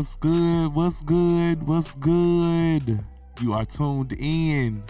What's 0.00 0.16
good? 0.16 0.74
What's 0.74 1.02
good? 1.02 1.68
What's 1.68 1.94
good? 1.96 3.04
You 3.42 3.52
are 3.52 3.66
tuned 3.66 4.14
in. 4.18 4.82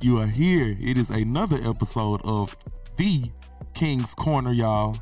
You 0.00 0.18
are 0.18 0.26
here. 0.26 0.74
It 0.80 0.96
is 0.96 1.10
another 1.10 1.58
episode 1.62 2.22
of 2.24 2.56
The 2.96 3.24
King's 3.74 4.14
Corner, 4.14 4.54
y'all. 4.54 4.96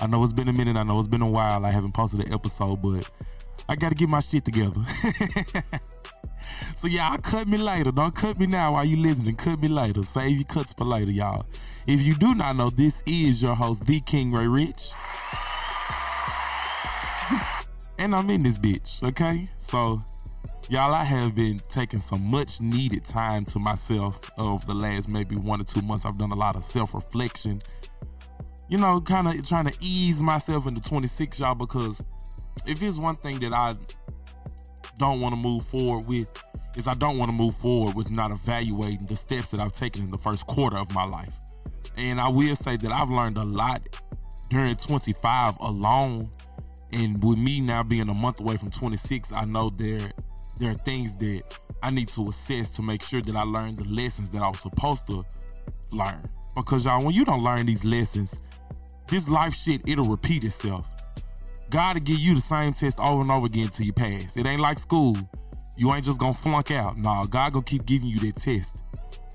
I 0.00 0.06
know 0.06 0.24
it's 0.24 0.32
been 0.32 0.48
a 0.48 0.54
minute. 0.54 0.78
I 0.78 0.84
know 0.84 0.98
it's 0.98 1.06
been 1.06 1.20
a 1.20 1.28
while. 1.28 1.66
I 1.66 1.70
haven't 1.70 1.92
posted 1.92 2.20
an 2.20 2.32
episode, 2.32 2.80
but 2.80 3.06
I 3.68 3.76
got 3.76 3.90
to 3.90 3.94
get 3.94 4.08
my 4.08 4.20
shit 4.20 4.46
together. 4.46 4.80
so, 6.74 6.88
y'all, 6.88 7.18
cut 7.18 7.46
me 7.46 7.58
later. 7.58 7.90
Don't 7.90 8.16
cut 8.16 8.38
me 8.38 8.46
now 8.46 8.72
while 8.72 8.86
you 8.86 8.96
listening. 8.96 9.36
Cut 9.36 9.60
me 9.60 9.68
later. 9.68 10.02
Save 10.02 10.34
your 10.34 10.44
cuts 10.44 10.72
for 10.72 10.84
later, 10.86 11.10
y'all. 11.10 11.44
If 11.86 12.00
you 12.00 12.14
do 12.14 12.34
not 12.34 12.56
know, 12.56 12.70
this 12.70 13.02
is 13.04 13.42
your 13.42 13.54
host, 13.54 13.84
The 13.84 14.00
King 14.00 14.32
Ray 14.32 14.46
Rich. 14.46 14.92
And 18.04 18.14
I'm 18.14 18.28
in 18.28 18.42
this 18.42 18.58
bitch, 18.58 19.02
okay? 19.02 19.48
So, 19.60 20.02
y'all, 20.68 20.92
I 20.92 21.04
have 21.04 21.34
been 21.34 21.58
taking 21.70 22.00
some 22.00 22.22
much 22.22 22.60
needed 22.60 23.02
time 23.02 23.46
to 23.46 23.58
myself 23.58 24.30
over 24.36 24.64
the 24.66 24.74
last 24.74 25.08
maybe 25.08 25.36
one 25.36 25.58
or 25.58 25.64
two 25.64 25.80
months. 25.80 26.04
I've 26.04 26.18
done 26.18 26.30
a 26.30 26.36
lot 26.36 26.54
of 26.54 26.64
self 26.64 26.92
reflection, 26.92 27.62
you 28.68 28.76
know, 28.76 29.00
kind 29.00 29.26
of 29.26 29.48
trying 29.48 29.68
to 29.68 29.76
ease 29.80 30.20
myself 30.20 30.66
into 30.66 30.82
26, 30.82 31.40
y'all, 31.40 31.54
because 31.54 32.02
if 32.66 32.82
it's 32.82 32.98
one 32.98 33.14
thing 33.14 33.38
that 33.38 33.54
I 33.54 33.74
don't 34.98 35.22
want 35.22 35.34
to 35.34 35.40
move 35.40 35.64
forward 35.64 36.06
with, 36.06 36.28
is 36.76 36.86
I 36.86 36.94
don't 36.94 37.16
want 37.16 37.30
to 37.30 37.34
move 37.34 37.54
forward 37.54 37.94
with 37.94 38.10
not 38.10 38.30
evaluating 38.30 39.06
the 39.06 39.16
steps 39.16 39.50
that 39.52 39.60
I've 39.60 39.72
taken 39.72 40.02
in 40.02 40.10
the 40.10 40.18
first 40.18 40.46
quarter 40.46 40.76
of 40.76 40.92
my 40.92 41.04
life. 41.04 41.38
And 41.96 42.20
I 42.20 42.28
will 42.28 42.54
say 42.54 42.76
that 42.76 42.92
I've 42.92 43.08
learned 43.08 43.38
a 43.38 43.44
lot 43.44 43.80
during 44.50 44.76
25 44.76 45.58
alone 45.60 46.30
and 46.94 47.22
with 47.22 47.38
me 47.38 47.60
now 47.60 47.82
being 47.82 48.08
a 48.08 48.14
month 48.14 48.40
away 48.40 48.56
from 48.56 48.70
26, 48.70 49.32
I 49.32 49.44
know 49.44 49.70
there 49.70 50.12
there 50.60 50.70
are 50.70 50.74
things 50.74 51.16
that 51.16 51.42
I 51.82 51.90
need 51.90 52.08
to 52.10 52.28
assess 52.28 52.70
to 52.70 52.82
make 52.82 53.02
sure 53.02 53.20
that 53.20 53.34
I 53.34 53.42
learn 53.42 53.74
the 53.74 53.84
lessons 53.84 54.30
that 54.30 54.40
I 54.40 54.48
was 54.48 54.60
supposed 54.60 55.06
to 55.08 55.24
learn. 55.92 56.22
Because 56.54 56.84
y'all, 56.84 57.04
when 57.04 57.12
you 57.12 57.24
don't 57.24 57.42
learn 57.42 57.66
these 57.66 57.84
lessons, 57.84 58.38
this 59.08 59.28
life 59.28 59.54
shit 59.54 59.82
it'll 59.86 60.04
repeat 60.04 60.44
itself. 60.44 60.86
God 61.70 61.94
will 61.96 62.02
give 62.02 62.18
you 62.18 62.36
the 62.36 62.40
same 62.40 62.72
test 62.72 63.00
over 63.00 63.22
and 63.22 63.30
over 63.30 63.46
again 63.46 63.68
till 63.68 63.84
you 63.84 63.92
pass. 63.92 64.36
It 64.36 64.46
ain't 64.46 64.60
like 64.60 64.78
school. 64.78 65.16
You 65.76 65.92
ain't 65.92 66.04
just 66.04 66.20
gonna 66.20 66.34
flunk 66.34 66.70
out. 66.70 66.96
Nah, 66.96 67.26
God 67.26 67.54
gonna 67.54 67.64
keep 67.64 67.84
giving 67.84 68.08
you 68.08 68.20
that 68.20 68.36
test. 68.36 68.83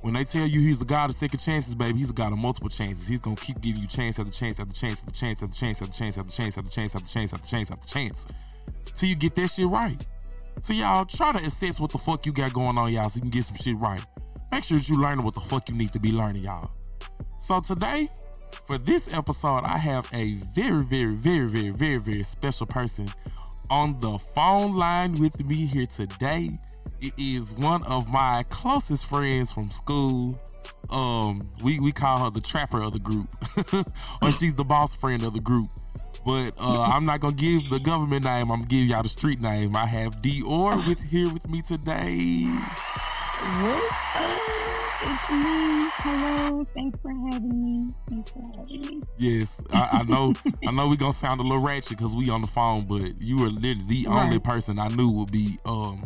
When 0.02 0.14
they 0.14 0.24
tell 0.24 0.48
you 0.48 0.62
he's 0.62 0.80
the 0.80 0.86
God 0.86 1.10
of 1.10 1.16
second 1.16 1.40
chances, 1.40 1.76
baby, 1.76 2.00
he's 2.00 2.10
a 2.10 2.14
God 2.14 2.32
of 2.32 2.40
multiple 2.40 2.70
chances. 2.70 3.08
He's 3.08 3.22
gonna 3.22 3.36
keep 3.36 3.60
giving 3.60 3.82
you 3.82 3.88
chance 3.88 4.18
after 4.18 4.32
chance 4.32 4.60
after 4.60 4.74
chance 4.74 5.02
after 5.02 5.14
chance 5.14 5.42
after 5.44 5.56
chance 5.56 5.82
after 5.82 5.92
chance 5.94 6.18
after 6.18 6.32
chance 6.32 6.58
after 6.58 6.70
chance 6.70 6.96
after 6.96 7.08
chance 7.08 7.34
after 7.34 7.48
chance 7.48 7.72
after 7.72 7.88
chance 7.88 8.28
till 8.96 9.10
you 9.10 9.16
get 9.16 9.36
that 9.36 9.50
shit 9.50 9.68
right. 9.68 10.06
So 10.62 10.74
y'all 10.74 11.06
try 11.06 11.32
to 11.32 11.40
assess 11.40 11.80
what 11.80 11.92
the 11.92 11.98
fuck 11.98 12.26
you 12.26 12.34
got 12.34 12.54
going 12.54 12.78
on, 12.78 12.92
y'all, 12.92 13.10
so 13.10 13.16
you 13.16 13.22
can 13.22 13.30
get 13.30 13.46
some 13.46 13.56
shit 13.56 13.78
right. 13.78 14.04
Make 14.52 14.64
sure 14.64 14.78
that 14.78 14.90
you 14.90 15.00
learning 15.00 15.24
what 15.24 15.36
the 15.36 15.42
fuck 15.42 15.70
you 15.70 15.76
need 15.76 15.94
to 15.94 16.00
be 16.00 16.12
learning, 16.12 16.44
y'all. 16.44 16.70
So 17.38 17.62
today, 17.62 18.10
for 18.66 18.78
this 18.78 19.14
episode, 19.14 19.64
I 19.64 19.78
have 19.78 20.10
a 20.14 20.34
very, 20.54 20.84
very, 20.84 21.16
very, 21.16 21.48
very, 21.48 21.70
very, 21.70 21.98
very 21.98 22.24
special 22.24 22.66
person 22.66 23.08
on 23.70 24.00
the 24.02 24.18
phone 24.18 24.76
line 24.76 25.16
with 25.16 25.44
me 25.46 25.66
here 25.66 25.86
today. 25.86 26.52
It 27.02 27.14
is 27.18 27.54
one 27.54 27.84
of 27.84 28.10
my 28.10 28.44
closest 28.50 29.06
friends 29.06 29.54
from 29.54 29.70
school. 29.70 30.40
Um, 30.90 31.50
we 31.64 31.80
we 31.80 31.92
call 31.92 32.26
her 32.26 32.30
the 32.30 32.42
trapper 32.42 32.82
of 32.82 32.94
the 32.94 33.00
group, 33.00 33.30
or 34.22 34.32
she's 34.32 34.56
the 34.56 34.64
boss 34.66 34.96
friend 34.96 35.24
of 35.24 35.34
the 35.34 35.40
group. 35.40 35.68
But 36.26 36.60
uh, 36.60 36.82
I'm 36.82 37.06
not 37.06 37.22
gonna 37.22 37.36
give 37.36 37.70
the 37.70 37.80
government 37.80 38.26
name. 38.26 38.52
I'm 38.52 38.60
gonna 38.60 38.70
give 38.70 38.88
y'all 38.88 39.04
the 39.04 39.10
street 39.10 39.40
name. 39.40 39.76
I 39.76 39.86
have 39.86 40.22
Dior 40.22 40.86
with 40.88 41.00
here 41.00 41.32
with 41.32 41.50
me 41.50 41.62
today. 41.62 42.44
What? 43.62 43.94
It's 45.02 45.30
me. 45.30 45.90
Hello. 46.00 46.68
Thanks 46.76 47.00
for 47.00 47.12
having 47.32 47.66
me. 47.66 47.84
Thanks 48.10 48.32
for 48.32 48.42
having 48.58 48.82
me. 48.82 49.02
Yes, 49.18 49.62
I, 49.72 50.00
I 50.00 50.04
know. 50.04 50.34
I 50.68 50.72
know 50.72 50.90
we 50.90 50.98
gonna 50.98 51.14
sound 51.14 51.40
a 51.40 51.44
little 51.44 51.60
ratchet 51.60 51.98
because 51.98 52.14
we 52.14 52.30
on 52.30 52.42
the 52.42 52.48
phone, 52.48 52.86
but 52.86 53.22
you 53.22 53.38
were 53.38 53.50
literally 53.50 54.04
the 54.04 54.08
only 54.08 54.40
person 54.40 54.78
I 54.80 54.90
knew 54.90 55.10
would 55.12 55.32
be 55.32 55.58
um 55.64 56.06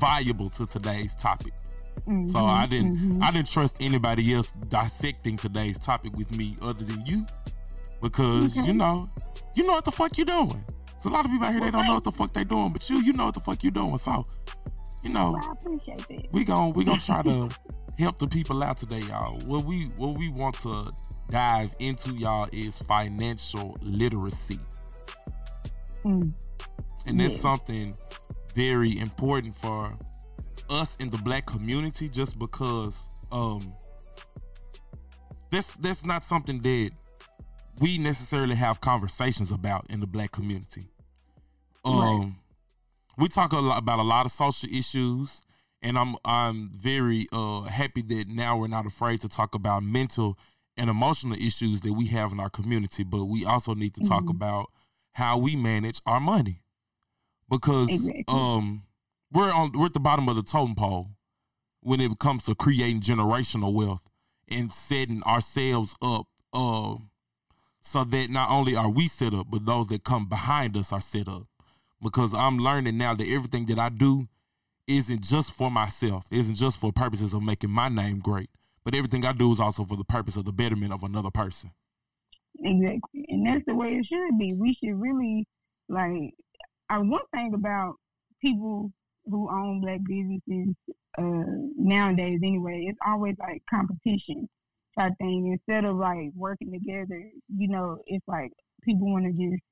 valuable 0.00 0.50
to 0.50 0.66
today's 0.66 1.14
topic. 1.14 1.52
So 2.06 2.10
Mhm, 2.10 2.48
I 2.48 2.66
didn't 2.66 2.96
mhm. 2.96 3.22
I 3.22 3.30
didn't 3.30 3.48
trust 3.50 3.76
anybody 3.80 4.32
else 4.34 4.52
dissecting 4.68 5.36
today's 5.36 5.78
topic 5.78 6.16
with 6.16 6.30
me 6.36 6.56
other 6.62 6.84
than 6.84 7.04
you. 7.06 7.26
Because 8.00 8.56
Okay. 8.56 8.66
you 8.68 8.72
know, 8.72 9.10
you 9.54 9.66
know 9.66 9.72
what 9.74 9.84
the 9.84 9.92
fuck 9.92 10.16
you 10.16 10.24
doing. 10.24 10.64
There's 10.92 11.06
a 11.06 11.10
lot 11.10 11.24
of 11.24 11.30
people 11.30 11.46
out 11.46 11.52
here 11.52 11.60
they 11.60 11.70
don't 11.70 11.86
know 11.86 11.94
what 11.94 12.04
the 12.04 12.12
fuck 12.12 12.32
they 12.32 12.44
doing, 12.44 12.72
but 12.72 12.88
you 12.88 13.00
you 13.02 13.12
know 13.12 13.26
what 13.26 13.34
the 13.34 13.40
fuck 13.40 13.62
you 13.62 13.70
doing. 13.70 13.98
So, 13.98 14.26
you 15.04 15.10
know, 15.10 15.32
Well, 15.32 15.48
I 15.48 15.52
appreciate 15.52 16.08
that. 16.08 16.32
we 16.32 16.44
gon' 16.44 16.72
we 16.72 16.84
gonna 16.84 17.00
try 17.00 17.22
to 17.22 17.48
help 17.98 18.18
the 18.18 18.26
people 18.26 18.62
out 18.62 18.78
today, 18.78 19.00
y'all. 19.00 19.38
What 19.40 19.64
we 19.66 19.86
what 19.98 20.16
we 20.16 20.30
want 20.30 20.58
to 20.60 20.90
dive 21.28 21.74
into, 21.78 22.14
y'all, 22.14 22.48
is 22.52 22.78
financial 22.78 23.76
literacy. 23.82 24.58
Mm. 26.04 26.32
And 27.06 27.20
that's 27.20 27.34
Yeah. 27.34 27.40
something 27.40 27.94
very 28.54 28.98
important 28.98 29.54
for 29.54 29.96
us 30.68 30.96
in 30.96 31.10
the 31.10 31.18
black 31.18 31.46
community 31.46 32.08
just 32.08 32.38
because 32.38 32.96
um 33.32 33.72
that's 35.50 35.76
that's 35.76 36.04
not 36.04 36.22
something 36.22 36.60
that 36.60 36.90
we 37.78 37.98
necessarily 37.98 38.54
have 38.54 38.80
conversations 38.80 39.50
about 39.50 39.86
in 39.88 40.00
the 40.00 40.06
black 40.06 40.32
community. 40.32 40.88
Um 41.84 42.00
Right. 42.00 42.32
we 43.18 43.28
talk 43.28 43.52
a 43.52 43.58
lot 43.58 43.78
about 43.78 43.98
a 43.98 44.02
lot 44.02 44.26
of 44.26 44.32
social 44.32 44.68
issues 44.72 45.40
and 45.82 45.98
I'm 45.98 46.16
I'm 46.24 46.70
very 46.72 47.26
uh 47.32 47.62
happy 47.62 48.02
that 48.02 48.28
now 48.28 48.58
we're 48.58 48.68
not 48.68 48.86
afraid 48.86 49.20
to 49.22 49.28
talk 49.28 49.54
about 49.54 49.82
mental 49.82 50.38
and 50.76 50.88
emotional 50.88 51.36
issues 51.40 51.80
that 51.82 51.92
we 51.94 52.06
have 52.06 52.32
in 52.32 52.40
our 52.40 52.48
community, 52.50 53.02
but 53.02 53.24
we 53.24 53.44
also 53.44 53.74
need 53.74 53.94
to 53.94 54.04
talk 54.04 54.24
Mhm. 54.24 54.30
about 54.30 54.70
how 55.14 55.36
we 55.36 55.56
manage 55.56 56.00
our 56.06 56.20
money. 56.20 56.62
Because 57.50 57.90
Exactly. 57.90 58.24
um 58.28 58.84
we're 59.32 59.50
on 59.52 59.72
we're 59.74 59.86
at 59.86 59.94
the 59.94 60.00
bottom 60.00 60.28
of 60.28 60.36
the 60.36 60.42
totem 60.42 60.74
pole 60.74 61.08
when 61.80 62.00
it 62.00 62.18
comes 62.18 62.44
to 62.44 62.54
creating 62.54 63.00
generational 63.00 63.72
wealth 63.72 64.08
and 64.48 64.72
setting 64.72 65.22
ourselves 65.24 65.94
up 66.02 66.26
uh 66.52 66.96
so 67.82 68.04
that 68.04 68.30
not 68.30 68.50
only 68.50 68.76
are 68.76 68.90
we 68.90 69.08
set 69.08 69.32
up, 69.32 69.46
but 69.50 69.64
those 69.64 69.88
that 69.88 70.04
come 70.04 70.28
behind 70.28 70.76
us 70.76 70.92
are 70.92 71.00
set 71.00 71.28
up. 71.28 71.46
Because 72.02 72.34
I'm 72.34 72.58
learning 72.58 72.98
now 72.98 73.14
that 73.14 73.26
everything 73.26 73.66
that 73.66 73.78
I 73.78 73.88
do 73.88 74.28
isn't 74.86 75.22
just 75.22 75.52
for 75.52 75.70
myself, 75.70 76.26
isn't 76.30 76.56
just 76.56 76.78
for 76.78 76.92
purposes 76.92 77.32
of 77.32 77.42
making 77.42 77.70
my 77.70 77.88
name 77.88 78.18
great, 78.18 78.50
but 78.84 78.94
everything 78.94 79.24
I 79.24 79.32
do 79.32 79.50
is 79.50 79.60
also 79.60 79.84
for 79.84 79.96
the 79.96 80.04
purpose 80.04 80.36
of 80.36 80.44
the 80.44 80.52
betterment 80.52 80.92
of 80.92 81.02
another 81.02 81.30
person. 81.30 81.70
Exactly. 82.58 83.24
And 83.28 83.46
that's 83.46 83.64
the 83.66 83.74
way 83.74 83.88
it 83.88 84.06
should 84.06 84.38
be. 84.38 84.54
We 84.58 84.76
should 84.82 85.00
really, 85.00 85.46
like, 85.88 86.34
uh, 86.90 87.00
one 87.00 87.22
thing 87.32 87.52
about 87.54 87.94
people 88.42 88.90
who 89.26 89.48
own 89.50 89.80
black 89.80 90.00
businesses 90.06 90.74
uh, 91.18 91.44
nowadays, 91.76 92.40
anyway, 92.42 92.86
it's 92.88 92.98
always 93.06 93.36
like 93.38 93.62
competition 93.68 94.48
type 94.98 95.12
thing. 95.18 95.52
Instead 95.52 95.84
of 95.84 95.96
like 95.96 96.30
working 96.34 96.72
together, 96.72 97.30
you 97.56 97.68
know, 97.68 97.98
it's 98.06 98.26
like 98.26 98.50
people 98.82 99.12
want 99.12 99.24
to 99.24 99.32
just 99.32 99.62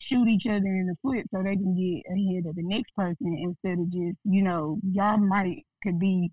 shoot 0.00 0.26
each 0.28 0.46
other 0.46 0.66
in 0.66 0.86
the 0.86 0.96
foot 1.02 1.24
so 1.32 1.42
they 1.42 1.56
can 1.56 1.74
get 1.74 2.02
ahead 2.12 2.46
of 2.46 2.56
the 2.56 2.62
next 2.62 2.94
person 2.96 3.36
instead 3.40 3.78
of 3.78 3.90
just, 3.90 4.18
you 4.24 4.42
know, 4.42 4.78
y'all 4.90 5.18
might 5.18 5.64
could 5.82 5.98
be 5.98 6.30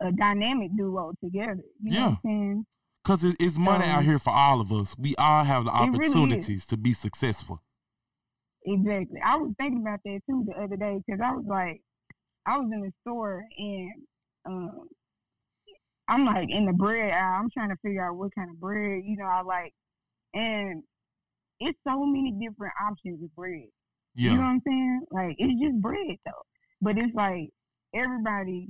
a 0.00 0.12
dynamic 0.12 0.70
duo 0.76 1.12
together. 1.22 1.62
You 1.82 1.92
know 1.92 2.00
what 2.00 2.08
I'm 2.08 2.18
saying? 2.24 2.66
Cause 3.04 3.24
it's 3.24 3.58
money 3.58 3.84
out 3.84 3.98
Um, 3.98 4.04
here 4.04 4.18
for 4.18 4.30
all 4.32 4.60
of 4.60 4.72
us. 4.72 4.96
We 4.96 5.16
all 5.16 5.42
have 5.44 5.64
the 5.64 5.70
it 5.72 5.90
really 5.90 6.06
opportunities 6.06 6.64
to 6.66 6.76
be 6.76 6.92
successful. 6.92 7.60
Exactly. 8.64 9.20
I 9.24 9.36
was 9.36 9.52
thinking 9.58 9.80
about 9.80 10.00
that 10.04 10.20
too 10.28 10.44
the 10.46 10.62
other 10.62 10.76
day 10.76 11.00
because 11.04 11.20
I 11.22 11.32
was 11.32 11.44
like, 11.48 11.82
I 12.46 12.58
was 12.58 12.70
in 12.72 12.80
the 12.80 12.92
store 13.02 13.44
and 13.58 13.92
um, 14.46 14.88
I'm 16.08 16.24
like 16.24 16.48
in 16.50 16.66
the 16.66 16.72
bread 16.72 17.12
aisle. 17.12 17.40
I'm 17.40 17.50
trying 17.50 17.70
to 17.70 17.76
figure 17.82 18.06
out 18.06 18.16
what 18.16 18.34
kind 18.34 18.50
of 18.50 18.60
bread 18.60 19.02
you 19.04 19.16
know 19.16 19.26
I 19.26 19.42
like, 19.42 19.72
and 20.34 20.82
it's 21.60 21.78
so 21.86 22.04
many 22.04 22.32
different 22.32 22.74
options 22.84 23.22
of 23.22 23.34
bread. 23.34 23.68
Yeah. 24.14 24.32
You 24.32 24.36
know 24.36 24.42
what 24.42 24.48
I'm 24.48 24.62
saying? 24.66 25.00
Like 25.10 25.36
it's 25.38 25.60
just 25.60 25.80
bread 25.80 26.16
though, 26.24 26.42
but 26.80 26.98
it's 26.98 27.14
like 27.14 27.50
everybody 27.94 28.68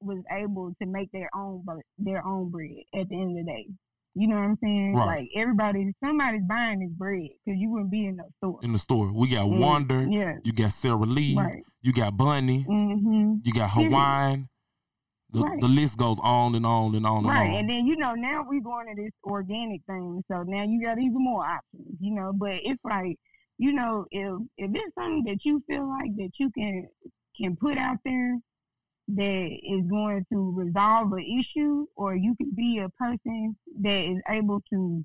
was 0.00 0.22
able 0.30 0.72
to 0.80 0.86
make 0.86 1.10
their 1.12 1.30
own 1.36 1.64
their 1.98 2.26
own 2.26 2.50
bread 2.50 2.82
at 2.94 3.08
the 3.08 3.14
end 3.14 3.38
of 3.38 3.44
the 3.46 3.52
day. 3.52 3.66
You 4.14 4.28
know 4.28 4.36
what 4.36 4.42
I'm 4.42 4.58
saying? 4.62 4.94
Right. 4.94 5.06
Like 5.20 5.28
everybody, 5.36 5.92
somebody's 6.04 6.42
buying 6.46 6.80
this 6.80 6.90
bread 6.90 7.28
because 7.44 7.58
you 7.58 7.70
wouldn't 7.70 7.90
be 7.90 8.06
in 8.06 8.16
the 8.16 8.24
store. 8.38 8.58
in 8.62 8.72
the 8.72 8.78
store. 8.78 9.10
We 9.12 9.28
got 9.28 9.46
Mm, 9.46 9.58
Wonder, 9.58 10.02
yeah. 10.06 10.34
you 10.44 10.52
got 10.52 10.72
Sara 10.72 10.96
Lee, 10.98 11.34
Right. 11.36 11.62
you 11.80 11.92
got 11.94 12.16
Bunny, 12.16 12.64
Mm-hmm. 12.68 13.36
you 13.42 13.52
got. 13.52 13.70
Hawaiian. 13.70 14.48
The, 15.30 15.40
Right. 15.40 15.60
the 15.62 15.68
list 15.68 15.96
goes 15.96 16.18
on 16.22 16.54
and 16.54 16.66
on 16.66 16.94
and 16.94 17.06
on 17.06 17.24
Right, 17.24 17.40
and 17.46 17.52
on. 17.54 17.58
and 17.60 17.70
then 17.70 17.86
you 17.86 17.96
know 17.96 18.12
now 18.12 18.44
we're 18.46 18.60
going 18.60 18.94
to 18.94 19.02
this 19.02 19.12
organic 19.24 19.80
thing, 19.86 20.22
so 20.30 20.42
now 20.42 20.62
you 20.62 20.82
got 20.84 20.98
even 20.98 21.24
more 21.24 21.42
options, 21.46 21.96
you 22.00 22.14
know. 22.14 22.32
But 22.34 22.56
it's 22.62 22.84
like 22.84 23.16
you 23.56 23.72
know, 23.72 24.04
if 24.10 24.34
if 24.58 24.70
it's 24.74 24.94
something 24.94 25.24
that 25.24 25.38
you 25.46 25.62
feel 25.66 25.88
like 25.88 26.14
that 26.16 26.32
you 26.38 26.50
can 26.50 26.86
can 27.40 27.56
put 27.56 27.78
out 27.78 27.96
there 28.04 28.36
that 29.08 29.48
is 29.62 29.82
going 29.90 30.24
to 30.32 30.54
resolve 30.56 31.12
an 31.12 31.40
issue, 31.40 31.86
or 31.96 32.14
you 32.14 32.34
can 32.36 32.52
be 32.54 32.78
a 32.78 32.88
person 32.90 33.56
that 33.80 34.04
is 34.04 34.18
able 34.28 34.60
to 34.72 35.04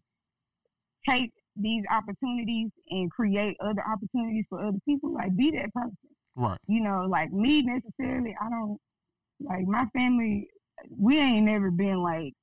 take 1.08 1.32
these 1.56 1.84
opportunities 1.92 2.70
and 2.90 3.10
create 3.12 3.58
other 3.60 3.84
opportunities 3.92 4.46
for 4.50 4.64
other 4.64 4.78
people, 4.88 5.14
like 5.14 5.36
be 5.36 5.52
that 5.52 5.74
person. 5.74 5.98
Right. 6.36 6.60
You 6.68 6.82
know, 6.82 7.08
like 7.10 7.32
me 7.32 7.64
necessarily, 7.64 8.36
I 8.40 8.50
don't 8.50 8.78
like 9.40 9.66
my 9.66 9.86
family. 9.94 10.48
We 10.96 11.18
ain't 11.18 11.48
never 11.48 11.72
been 11.72 12.04
like 12.04 12.34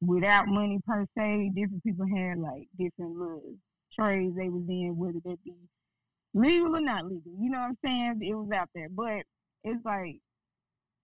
without 0.00 0.46
money 0.46 0.78
per 0.86 1.04
se. 1.18 1.50
Different 1.54 1.82
people 1.82 2.06
had 2.06 2.38
like 2.38 2.68
different 2.78 3.16
little 3.16 3.54
trades 3.92 4.36
they 4.36 4.48
was 4.48 4.62
in, 4.68 4.96
whether 4.96 5.18
that 5.24 5.42
be 5.44 5.52
legal 6.32 6.76
or 6.76 6.80
not 6.80 7.06
legal. 7.06 7.32
You 7.40 7.50
know 7.50 7.58
what 7.58 7.70
I'm 7.70 7.78
saying? 7.84 8.20
It 8.22 8.34
was 8.34 8.50
out 8.54 8.68
there, 8.74 8.88
but 8.88 9.24
it's 9.64 9.84
like 9.84 10.16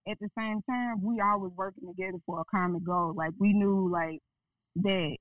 at 0.08 0.18
the 0.20 0.28
same 0.38 0.60
time 0.68 1.02
we 1.02 1.20
always 1.20 1.52
working 1.56 1.88
together 1.88 2.18
for 2.26 2.40
a 2.40 2.44
common 2.44 2.82
goal. 2.84 3.14
Like 3.16 3.32
we 3.38 3.52
knew 3.52 3.90
like 3.90 4.20
that 4.76 5.16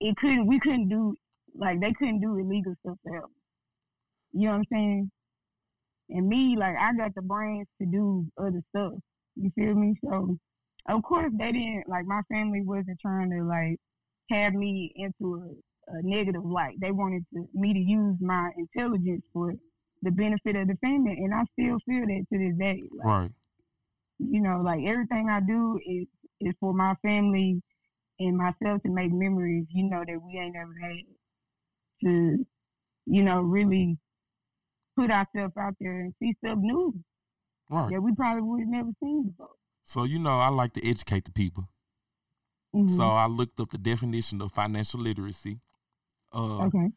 it 0.00 0.16
couldn't 0.16 0.46
we 0.46 0.60
couldn't 0.60 0.88
do 0.88 1.14
like 1.54 1.80
they 1.80 1.92
couldn't 1.92 2.20
do 2.20 2.38
illegal 2.38 2.74
stuff. 2.80 2.98
You 4.32 4.46
know 4.46 4.50
what 4.50 4.58
I'm 4.58 4.64
saying? 4.72 5.10
And 6.10 6.28
me, 6.28 6.56
like 6.58 6.76
I 6.78 6.92
got 6.96 7.14
the 7.14 7.22
brains 7.22 7.68
to 7.80 7.86
do 7.86 8.26
other 8.38 8.62
stuff. 8.70 8.94
You 9.36 9.50
feel 9.54 9.74
me? 9.74 9.94
So 10.04 10.36
of 10.88 11.02
course 11.02 11.32
they 11.38 11.52
didn't 11.52 11.84
like 11.88 12.04
my 12.06 12.20
family 12.30 12.62
wasn't 12.62 12.98
trying 13.00 13.30
to 13.30 13.44
like 13.44 13.76
have 14.30 14.54
me 14.54 14.92
into 14.96 15.36
a, 15.36 15.96
a 15.96 16.02
negative 16.02 16.44
light. 16.44 16.76
They 16.80 16.90
wanted 16.90 17.24
to, 17.34 17.46
me 17.54 17.72
to 17.72 17.78
use 17.78 18.16
my 18.20 18.50
intelligence 18.56 19.22
for 19.32 19.54
the 20.02 20.10
benefit 20.10 20.56
of 20.56 20.68
the 20.68 20.76
family, 20.80 21.12
and 21.12 21.34
I 21.34 21.44
still 21.52 21.78
feel 21.86 22.06
that 22.06 22.24
to 22.32 22.38
this 22.38 22.58
day. 22.58 22.82
Like, 22.96 23.06
right. 23.06 23.30
You 24.18 24.40
know, 24.40 24.60
like 24.62 24.80
everything 24.86 25.28
I 25.30 25.40
do 25.40 25.78
is 25.86 26.06
is 26.40 26.54
for 26.60 26.72
my 26.72 26.94
family 27.02 27.62
and 28.18 28.36
myself 28.36 28.82
to 28.82 28.90
make 28.90 29.12
memories. 29.12 29.66
You 29.70 29.88
know 29.90 30.04
that 30.06 30.20
we 30.22 30.38
ain't 30.38 30.56
ever 30.56 30.74
had 30.82 30.96
to, 32.04 32.46
you 33.06 33.22
know, 33.22 33.40
really 33.40 33.98
put 34.96 35.10
ourselves 35.10 35.54
out 35.58 35.74
there 35.80 36.00
and 36.00 36.14
see 36.20 36.34
stuff 36.44 36.58
new 36.60 36.94
right. 37.70 37.90
that 37.90 38.02
we 38.02 38.14
probably 38.14 38.42
would 38.42 38.68
never 38.68 38.90
seen 39.02 39.28
before. 39.28 39.54
So 39.84 40.04
you 40.04 40.18
know, 40.18 40.38
I 40.38 40.48
like 40.48 40.74
to 40.74 40.88
educate 40.88 41.24
the 41.24 41.32
people. 41.32 41.68
Mm-hmm. 42.74 42.96
So 42.96 43.02
I 43.02 43.26
looked 43.26 43.58
up 43.60 43.70
the 43.70 43.78
definition 43.78 44.40
of 44.40 44.52
financial 44.52 45.00
literacy. 45.00 45.60
Uh, 46.32 46.66
okay. 46.66 46.90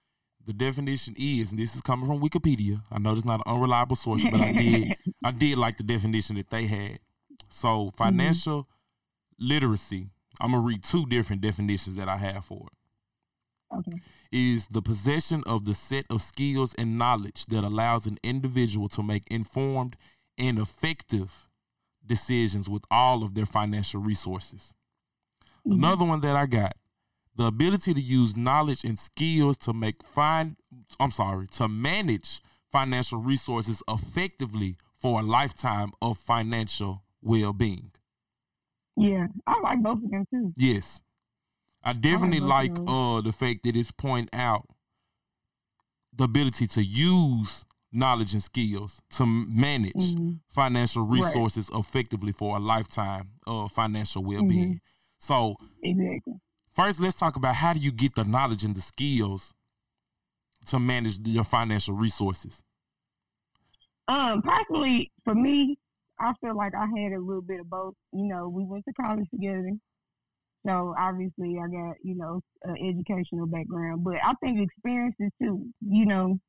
The 0.45 0.54
definition 0.54 1.16
is, 1.18 1.51
and 1.51 1.60
this 1.60 1.75
is 1.75 1.81
coming 1.81 2.06
from 2.06 2.19
Wikipedia. 2.19 2.81
I 2.92 3.00
know 3.00 3.13
it's 3.13 3.25
not 3.25 3.42
an 3.45 3.54
unreliable 3.54 3.95
source, 3.95 4.24
but 4.30 4.42
I 4.42 4.51
did, 4.57 4.98
I 5.24 5.31
did 5.31 5.57
like 5.57 5.78
the 5.78 5.84
definition 5.84 6.36
that 6.36 6.50
they 6.50 6.66
had. 6.66 7.00
So 7.50 7.92
financial 7.95 8.63
mm-hmm. 8.63 9.48
literacy. 9.48 10.10
I'm 10.42 10.51
gonna 10.51 10.63
read 10.63 10.84
two 10.84 11.06
different 11.06 11.42
definitions 11.42 11.95
that 11.95 12.10
I 12.10 12.18
have 12.18 12.45
for 12.45 12.68
it. 12.68 13.78
Okay. 13.78 14.01
Is 14.31 14.68
the 14.68 14.81
possession 14.81 15.44
of 15.45 15.66
the 15.66 15.74
set 15.74 16.06
of 16.10 16.22
skills 16.22 16.74
and 16.78 16.98
knowledge 16.98 17.45
that 17.48 17.63
allows 17.63 18.06
an 18.06 18.18
individual 18.24 18.90
to 18.90 19.04
make 19.04 19.24
informed 19.30 19.95
and 20.38 20.60
effective 20.60 21.48
decisions 22.06 22.68
with 22.68 22.84
all 22.92 23.24
of 23.24 23.34
their 23.34 23.45
financial 23.45 24.01
resources. 24.01 24.74
Mm-hmm. 25.66 25.84
Another 25.84 26.06
one 26.06 26.22
that 26.22 26.36
I 26.36 26.45
got 26.45 26.75
the 27.35 27.45
ability 27.45 27.94
to 27.94 28.01
use 28.01 28.38
knowledge 28.38 28.83
and 28.83 29.00
skills 29.00 29.57
to 29.57 29.74
make 29.74 30.03
fine 30.03 30.56
I'm 31.00 31.12
sorry, 31.12 31.47
to 31.53 31.68
manage 31.68 32.41
financial 32.71 33.19
resources 33.19 33.83
effectively 33.88 34.77
for 35.00 35.19
a 35.19 35.24
lifetime 35.24 35.91
of 36.01 36.18
financial 36.18 37.03
well-being. 37.21 37.91
Yeah, 38.95 39.27
I 39.47 39.59
like 39.62 39.81
both 39.81 40.03
of 40.03 40.12
them 40.12 40.25
too. 40.30 40.53
Yes. 40.56 41.01
I 41.83 41.94
definitely 41.94 42.39
I 42.39 42.44
like, 42.44 42.77
like 42.77 42.89
uh 42.89 43.21
the 43.21 43.31
fact 43.31 43.63
that 43.63 43.75
it's 43.75 43.91
point 43.91 44.30
out 44.33 44.68
the 46.15 46.25
ability 46.25 46.68
to 46.68 46.83
use 46.83 47.65
knowledge 47.91 48.33
and 48.33 48.41
skills 48.44 49.01
to 49.12 49.25
manage 49.25 49.94
mm-hmm. 49.94 50.31
financial 50.50 51.03
resources 51.03 51.69
right. 51.71 51.80
effectively 51.80 52.31
for 52.31 52.57
a 52.57 52.59
lifetime 52.59 53.30
of 53.45 53.71
financial 53.71 54.24
well-being. 54.24 54.75
Mm-hmm. 54.75 55.18
So, 55.18 55.56
exactly. 55.81 56.33
First, 56.75 57.00
let's 57.00 57.16
talk 57.16 57.36
about 57.36 57.56
how 57.56 57.74
do 57.74 57.80
you 57.80 57.92
get 57.92 58.16
the 58.16 58.24
knowledge 58.24 58.64
and 58.64 58.75
the 58.75 58.81
skills 58.81 59.54
to 60.68 60.80
manage 60.80 61.20
your 61.20 61.44
financial 61.44 61.94
resources. 61.94 62.64
Um, 64.08 64.42
personally, 64.42 65.12
for 65.24 65.36
me, 65.36 65.78
I 66.20 66.34
feel 66.42 66.56
like 66.56 66.74
I 66.75 66.86
had 67.00 67.14
a 67.14 67.20
little 67.20 67.42
bit 67.42 67.60
of 67.60 67.70
both. 67.70 67.94
You 68.12 68.28
know, 68.28 68.50
we 68.50 68.64
went 68.64 68.86
to 68.86 68.94
college 68.94 69.28
together, 69.30 69.72
so 70.66 70.96
obviously 70.98 71.58
I 71.58 71.68
got 71.68 71.96
you 72.04 72.16
know 72.16 72.42
an 72.64 72.78
educational 72.78 73.46
background, 73.46 74.04
but 74.04 74.16
I 74.16 74.34
think 74.42 74.60
experiences 74.60 75.31
too. 75.42 75.68
You 75.88 76.06
know, 76.06 76.40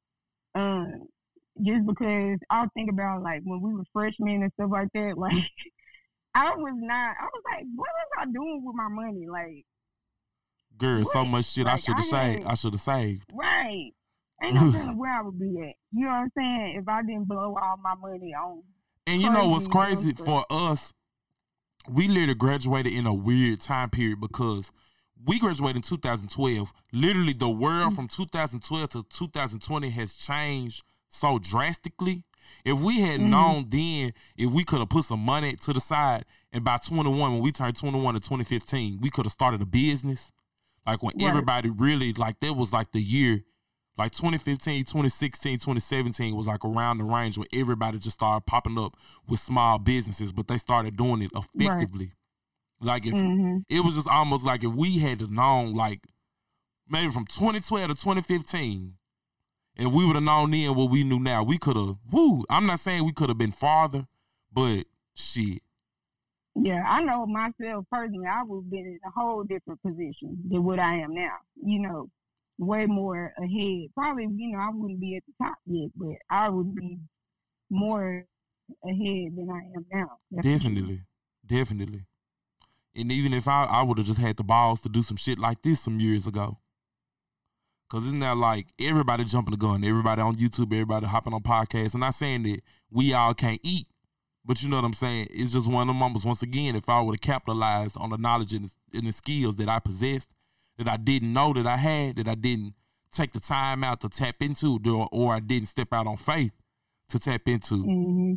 um, 0.54 1.06
just 1.62 1.86
because 1.86 2.38
I 2.50 2.66
think 2.74 2.90
about 2.90 3.22
like 3.22 3.42
when 3.44 3.60
we 3.60 3.74
were 3.74 3.84
freshmen 3.92 4.42
and 4.42 4.52
stuff 4.54 4.70
like 4.72 4.88
that, 4.94 5.14
like 5.18 5.32
I 6.34 6.54
was 6.56 6.74
not 6.76 7.16
I 7.20 7.26
was 7.32 7.42
like, 7.52 7.64
what 7.74 7.88
was 7.88 8.08
I 8.20 8.24
doing 8.32 8.62
with 8.64 8.74
my 8.74 8.88
money? 8.88 9.26
Like 9.30 9.64
Girl, 10.78 10.98
what? 10.98 11.12
so 11.12 11.24
much 11.24 11.46
shit 11.46 11.66
like, 11.66 11.74
I 11.74 11.76
should 11.76 11.96
have 11.96 12.04
saved. 12.04 12.46
I 12.46 12.54
should 12.54 12.72
have 12.72 12.80
saved. 12.80 13.24
Right. 13.32 13.92
Ain't 14.42 14.54
no 14.54 14.72
telling 14.72 14.98
where 14.98 15.12
I 15.12 15.22
would 15.22 15.38
be 15.38 15.60
at. 15.60 15.74
You 15.92 16.04
know 16.04 16.08
what 16.08 16.16
I'm 16.16 16.32
saying? 16.36 16.76
If 16.80 16.88
I 16.88 17.02
didn't 17.02 17.28
blow 17.28 17.56
all 17.60 17.76
my 17.82 17.94
money 17.94 18.34
on 18.34 18.62
And 19.06 19.22
you 19.22 19.30
know 19.30 19.48
what's 19.48 19.68
crazy 19.68 20.12
for 20.12 20.44
us, 20.50 20.92
we 21.88 22.08
literally 22.08 22.34
graduated 22.34 22.92
in 22.92 23.06
a 23.06 23.14
weird 23.14 23.60
time 23.60 23.90
period 23.90 24.20
because 24.20 24.72
we 25.24 25.38
graduated 25.38 25.76
in 25.76 25.82
2012. 25.82 26.72
Literally, 26.92 27.32
the 27.32 27.48
world 27.48 27.88
mm-hmm. 27.88 27.94
from 27.94 28.08
2012 28.08 28.90
to 28.90 29.04
2020 29.10 29.90
has 29.90 30.16
changed 30.16 30.82
so 31.08 31.38
drastically. 31.38 32.24
If 32.64 32.80
we 32.80 33.00
had 33.00 33.20
mm-hmm. 33.20 33.30
known 33.30 33.66
then, 33.68 34.12
if 34.36 34.50
we 34.50 34.64
could 34.64 34.80
have 34.80 34.88
put 34.88 35.04
some 35.04 35.20
money 35.20 35.56
to 35.56 35.72
the 35.72 35.80
side, 35.80 36.24
and 36.52 36.64
by 36.64 36.78
21, 36.78 37.32
when 37.32 37.42
we 37.42 37.52
turned 37.52 37.76
21 37.76 38.14
to 38.14 38.20
2015, 38.20 38.98
we 39.00 39.10
could 39.10 39.24
have 39.24 39.32
started 39.32 39.62
a 39.62 39.66
business. 39.66 40.30
Like 40.86 41.02
when 41.02 41.14
right. 41.18 41.28
everybody 41.28 41.70
really, 41.70 42.12
like 42.12 42.40
that 42.40 42.54
was 42.54 42.72
like 42.72 42.92
the 42.92 43.00
year, 43.00 43.42
like 43.96 44.12
2015, 44.12 44.84
2016, 44.84 45.54
2017 45.58 46.36
was 46.36 46.46
like 46.46 46.64
around 46.64 46.98
the 46.98 47.04
range 47.04 47.38
where 47.38 47.46
everybody 47.52 47.98
just 47.98 48.16
started 48.18 48.44
popping 48.46 48.78
up 48.78 48.96
with 49.28 49.40
small 49.40 49.78
businesses, 49.78 50.32
but 50.32 50.48
they 50.48 50.56
started 50.56 50.96
doing 50.96 51.22
it 51.22 51.30
effectively. 51.34 52.12
Right. 52.80 52.86
Like 52.86 53.06
if 53.06 53.14
mm-hmm. 53.14 53.58
it 53.68 53.80
was 53.80 53.94
just 53.94 54.08
almost 54.08 54.44
like 54.44 54.64
if 54.64 54.72
we 54.72 54.98
had 54.98 55.30
known, 55.30 55.74
like 55.74 56.00
maybe 56.88 57.10
from 57.10 57.24
2012 57.26 57.88
to 57.88 57.94
2015, 57.94 58.94
if 59.76 59.92
we 59.92 60.06
would 60.06 60.16
have 60.16 60.22
known 60.22 60.50
then 60.50 60.74
what 60.74 60.90
we 60.90 61.02
knew 61.02 61.18
now, 61.18 61.42
we 61.42 61.58
could 61.58 61.76
have. 61.76 61.96
Woo! 62.10 62.44
I'm 62.50 62.66
not 62.66 62.80
saying 62.80 63.04
we 63.04 63.12
could 63.12 63.28
have 63.28 63.38
been 63.38 63.52
farther, 63.52 64.06
but 64.52 64.84
shit. 65.14 65.62
Yeah, 66.56 66.82
I 66.86 67.02
know 67.02 67.26
myself 67.26 67.84
personally. 67.90 68.26
I 68.26 68.42
would 68.44 68.64
have 68.64 68.70
been 68.70 68.86
in 68.86 69.00
a 69.06 69.10
whole 69.10 69.42
different 69.42 69.82
position 69.82 70.38
than 70.48 70.64
what 70.64 70.78
I 70.78 71.00
am 71.00 71.14
now. 71.14 71.36
You 71.62 71.80
know, 71.80 72.10
way 72.58 72.86
more 72.86 73.32
ahead. 73.38 73.88
Probably, 73.94 74.24
you 74.24 74.52
know, 74.52 74.58
I 74.58 74.70
wouldn't 74.72 75.00
be 75.00 75.16
at 75.16 75.24
the 75.26 75.44
top 75.44 75.56
yet, 75.66 75.90
but 75.96 76.16
I 76.30 76.48
would 76.48 76.74
be 76.74 76.98
more 77.70 78.24
ahead 78.84 79.36
than 79.36 79.48
I 79.50 79.76
am 79.76 79.86
now. 79.92 80.18
Definitely, 80.42 81.02
definitely. 81.44 82.06
And 82.94 83.10
even 83.10 83.32
if 83.32 83.48
I, 83.48 83.64
I 83.64 83.82
would 83.82 83.98
have 83.98 84.06
just 84.06 84.20
had 84.20 84.36
the 84.36 84.44
balls 84.44 84.80
to 84.82 84.88
do 84.88 85.02
some 85.02 85.16
shit 85.16 85.38
like 85.38 85.62
this 85.62 85.80
some 85.80 85.98
years 85.98 86.26
ago, 86.28 86.58
Cause 87.90 88.06
isn't 88.06 88.20
that 88.20 88.36
like 88.36 88.68
everybody 88.80 89.24
jumping 89.24 89.52
the 89.52 89.56
gun, 89.56 89.84
everybody 89.84 90.20
on 90.20 90.36
YouTube, 90.36 90.72
everybody 90.72 91.06
hopping 91.06 91.34
on 91.34 91.42
podcasts. 91.42 91.94
And 91.94 92.02
I'm 92.02 92.08
not 92.08 92.14
saying 92.14 92.42
that 92.44 92.60
we 92.90 93.12
all 93.12 93.34
can't 93.34 93.60
eat, 93.62 93.86
but 94.44 94.62
you 94.62 94.68
know 94.68 94.76
what 94.76 94.84
I'm 94.84 94.94
saying. 94.94 95.28
It's 95.30 95.52
just 95.52 95.66
one 95.66 95.88
of 95.88 95.94
the 95.94 95.98
moments. 95.98 96.24
Once 96.24 96.42
again, 96.42 96.76
if 96.76 96.88
I 96.88 97.00
would 97.00 97.14
have 97.14 97.20
capitalized 97.20 97.96
on 97.96 98.10
the 98.10 98.18
knowledge 98.18 98.52
and 98.52 98.66
the, 98.66 98.98
and 98.98 99.06
the 99.06 99.12
skills 99.12 99.56
that 99.56 99.68
I 99.68 99.78
possessed, 99.78 100.30
that 100.78 100.88
I 100.88 100.96
didn't 100.96 101.32
know 101.32 101.52
that 101.54 101.66
I 101.66 101.76
had, 101.76 102.16
that 102.16 102.28
I 102.28 102.34
didn't 102.34 102.74
take 103.12 103.32
the 103.32 103.40
time 103.40 103.84
out 103.84 104.00
to 104.00 104.08
tap 104.08 104.36
into, 104.40 104.78
or, 104.86 105.08
or 105.12 105.34
I 105.34 105.40
didn't 105.40 105.68
step 105.68 105.92
out 105.92 106.06
on 106.06 106.16
faith 106.16 106.52
to 107.10 107.18
tap 107.18 107.42
into. 107.46 107.74
Mm-hmm. 107.74 108.34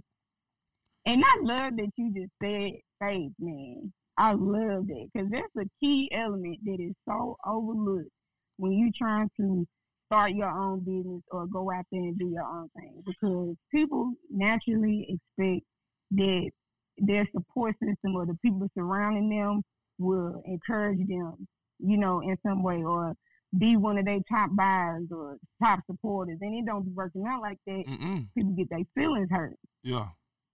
And 1.06 1.24
I 1.24 1.42
love 1.42 1.74
that 1.78 1.92
you 1.98 2.14
just 2.14 2.32
said 2.42 2.72
faith, 3.02 3.32
man. 3.40 3.94
I 4.18 4.32
love 4.32 4.88
that 4.88 5.08
because 5.14 5.30
that's 5.32 5.56
a 5.58 5.70
key 5.80 6.10
element 6.12 6.58
that 6.66 6.78
is 6.80 6.96
so 7.08 7.38
overlooked 7.46 8.10
when 8.58 8.74
you're 8.74 8.90
trying 8.98 9.30
to 9.38 9.66
start 10.08 10.32
your 10.32 10.50
own 10.50 10.80
business 10.80 11.22
or 11.32 11.46
go 11.48 11.72
out 11.72 11.86
there 11.92 12.02
and 12.02 12.18
do 12.18 12.30
your 12.30 12.44
own 12.44 12.70
thing 12.76 13.04
because 13.06 13.56
people 13.72 14.14
naturally 14.32 15.06
expect 15.10 15.66
that 16.12 16.50
their 16.98 17.28
support 17.34 17.76
system 17.80 18.16
or 18.16 18.26
the 18.26 18.38
people 18.44 18.68
surrounding 18.78 19.30
them 19.30 19.62
will 20.00 20.42
encourage 20.46 21.00
them, 21.08 21.48
you 21.80 21.98
know, 21.98 22.22
in 22.22 22.38
some 22.46 22.64
way 22.64 22.84
or 22.84 23.14
be 23.58 23.78
one 23.78 23.98
of 23.98 24.06
their 24.06 24.20
top 24.30 24.50
buyers 24.56 25.06
or 25.12 25.38
top 25.64 25.80
supporters, 25.90 26.38
and 26.42 26.54
it 26.56 26.66
don't 26.66 26.84
be 26.84 26.92
working 26.92 27.24
out 27.28 27.42
like 27.42 27.58
that. 27.66 27.84
Mm-mm. 27.88 28.28
People 28.36 28.52
get 28.52 28.70
their 28.70 28.84
feelings 28.96 29.30
hurt. 29.32 29.56
Yeah. 29.84 30.08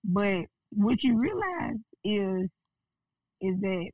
But 0.03 0.45
what 0.72 1.03
you 1.03 1.17
realize 1.17 1.77
is 2.03 2.50
is 3.41 3.60
that 3.62 3.89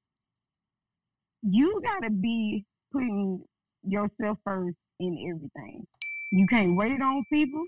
you 1.42 1.82
gotta 1.84 2.12
be 2.12 2.66
putting 2.92 3.42
yourself 3.84 4.38
first 4.44 4.76
in 5.00 5.18
everything. 5.30 5.86
You 6.32 6.46
can't 6.48 6.76
wait 6.76 7.02
on 7.02 7.24
people. 7.32 7.64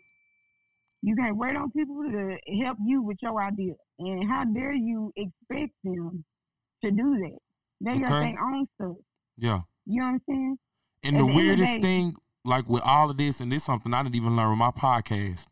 You 1.02 1.16
can't 1.16 1.36
wait 1.38 1.56
on 1.56 1.72
people 1.72 2.04
to 2.04 2.38
help 2.64 2.78
you 2.86 3.02
with 3.02 3.18
your 3.22 3.42
idea. 3.42 3.74
And 4.00 4.30
how 4.30 4.44
dare 4.46 4.74
you 4.74 5.12
expect 5.16 5.74
them 5.84 6.24
to 6.84 6.92
do 6.92 7.18
that? 7.20 7.38
They 7.82 8.00
got 8.00 8.12
Okay. 8.12 8.32
their 8.34 8.44
own 8.44 8.68
stuff. 8.76 8.98
Yeah. 9.38 9.62
You 9.86 10.04
understand? 10.04 10.60
And 11.04 11.16
At 11.16 11.20
the 11.20 11.26
the 11.26 11.30
end 11.30 11.30
of 11.30 11.30
the 11.30 11.34
weirdest 11.34 11.72
day- 11.74 11.82
thing, 11.82 12.14
like 12.46 12.70
with 12.70 12.84
all 12.84 13.10
of 13.10 13.18
this, 13.18 13.42
and 13.42 13.52
this 13.52 13.58
is 13.58 13.66
something 13.66 13.94
I 13.94 14.04
didn't 14.04 14.16
even 14.16 14.36
learn 14.36 14.50
with 14.52 14.60
my 14.60 14.70
podcast. 14.72 15.48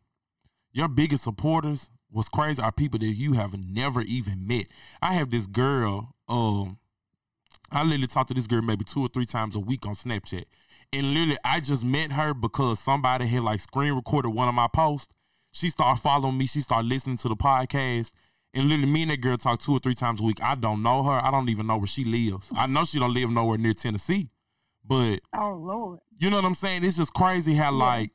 Your 0.71 0.87
biggest 0.87 1.23
supporters 1.23 1.89
was 2.11 2.29
crazy 2.29 2.61
are 2.61 2.71
people 2.71 2.99
that 2.99 3.05
you 3.07 3.33
have 3.33 3.55
never 3.57 4.01
even 4.01 4.45
met. 4.47 4.67
I 5.01 5.13
have 5.13 5.31
this 5.31 5.47
girl, 5.47 6.13
um, 6.27 6.77
I 7.71 7.83
literally 7.83 8.07
talk 8.07 8.27
to 8.27 8.33
this 8.35 8.47
girl 8.47 8.61
maybe 8.61 8.83
two 8.83 9.01
or 9.01 9.07
three 9.09 9.25
times 9.25 9.55
a 9.55 9.59
week 9.59 9.85
on 9.87 9.93
Snapchat. 9.93 10.45
And 10.93 11.13
literally 11.13 11.37
I 11.43 11.59
just 11.59 11.83
met 11.83 12.11
her 12.13 12.33
because 12.35 12.79
somebody 12.79 13.27
had 13.27 13.41
like 13.43 13.59
screen 13.59 13.93
recorded 13.93 14.29
one 14.29 14.47
of 14.47 14.55
my 14.55 14.67
posts. 14.67 15.13
She 15.51 15.69
started 15.69 16.01
following 16.01 16.37
me, 16.37 16.45
she 16.45 16.61
started 16.61 16.87
listening 16.87 17.17
to 17.17 17.29
the 17.29 17.35
podcast. 17.35 18.11
And 18.53 18.67
literally 18.67 18.91
me 18.91 19.03
and 19.03 19.11
that 19.11 19.21
girl 19.21 19.37
talk 19.37 19.59
two 19.61 19.73
or 19.73 19.79
three 19.79 19.93
times 19.93 20.19
a 20.21 20.23
week. 20.23 20.41
I 20.41 20.55
don't 20.55 20.81
know 20.81 21.03
her. 21.03 21.23
I 21.23 21.29
don't 21.29 21.49
even 21.49 21.67
know 21.67 21.77
where 21.77 21.85
she 21.87 22.03
lives. 22.03 22.47
I 22.55 22.65
know 22.65 22.83
she 22.83 22.97
don't 22.97 23.13
live 23.13 23.29
nowhere 23.29 23.59
near 23.59 23.73
Tennessee. 23.73 24.29
But 24.83 25.19
Oh 25.37 25.53
Lord. 25.53 25.99
you 26.17 26.31
know 26.31 26.37
what 26.37 26.45
I'm 26.45 26.55
saying? 26.55 26.83
It's 26.83 26.97
just 26.97 27.13
crazy 27.13 27.53
how 27.53 27.65
Yeah. 27.71 27.77
like 27.85 28.11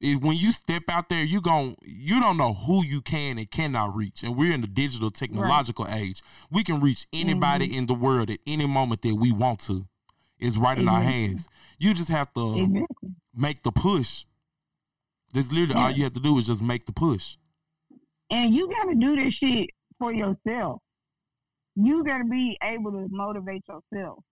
if, 0.00 0.20
when 0.20 0.36
you 0.36 0.50
step 0.52 0.82
out 0.88 1.08
there, 1.08 1.22
you 1.22 1.40
gon' 1.40 1.76
you 1.82 2.20
don't 2.20 2.36
know 2.36 2.52
who 2.52 2.84
you 2.84 3.00
can 3.00 3.38
and 3.38 3.48
cannot 3.50 3.94
reach. 3.94 4.24
And 4.24 4.36
we're 4.36 4.52
in 4.52 4.60
the 4.60 4.66
digital 4.66 5.10
technological 5.10 5.86
age. 5.88 6.20
We 6.50 6.64
can 6.64 6.80
reach 6.80 7.06
anybody 7.12 7.68
Mm-hmm. 7.68 7.78
in 7.78 7.86
the 7.86 7.94
world 7.94 8.28
at 8.30 8.40
any 8.46 8.66
moment 8.66 9.02
that 9.02 9.14
we 9.14 9.30
want 9.30 9.60
to. 9.66 9.86
It's 10.38 10.56
right 10.56 10.76
in 10.76 10.88
our 10.88 11.00
hands. 11.02 11.48
You 11.78 11.94
just 11.94 12.08
have 12.10 12.32
to 12.34 12.58
Exactly. 12.58 12.84
make 13.34 13.62
the 13.62 13.70
push. 13.72 14.24
That's 15.36 15.52
literally 15.52 15.74
all 15.74 15.90
you 15.90 16.04
have 16.04 16.14
to 16.14 16.20
do 16.20 16.38
is 16.38 16.46
just 16.46 16.62
make 16.62 16.86
the 16.86 16.92
push. 16.92 17.36
And 18.30 18.54
you 18.54 18.72
gotta 18.74 18.94
do 18.94 19.16
this 19.16 19.34
shit 19.34 19.68
for 19.98 20.10
yourself. 20.10 20.80
You 21.74 22.02
gotta 22.04 22.24
be 22.24 22.56
able 22.62 22.92
to 22.92 23.06
motivate 23.10 23.62
yourself 23.68 24.24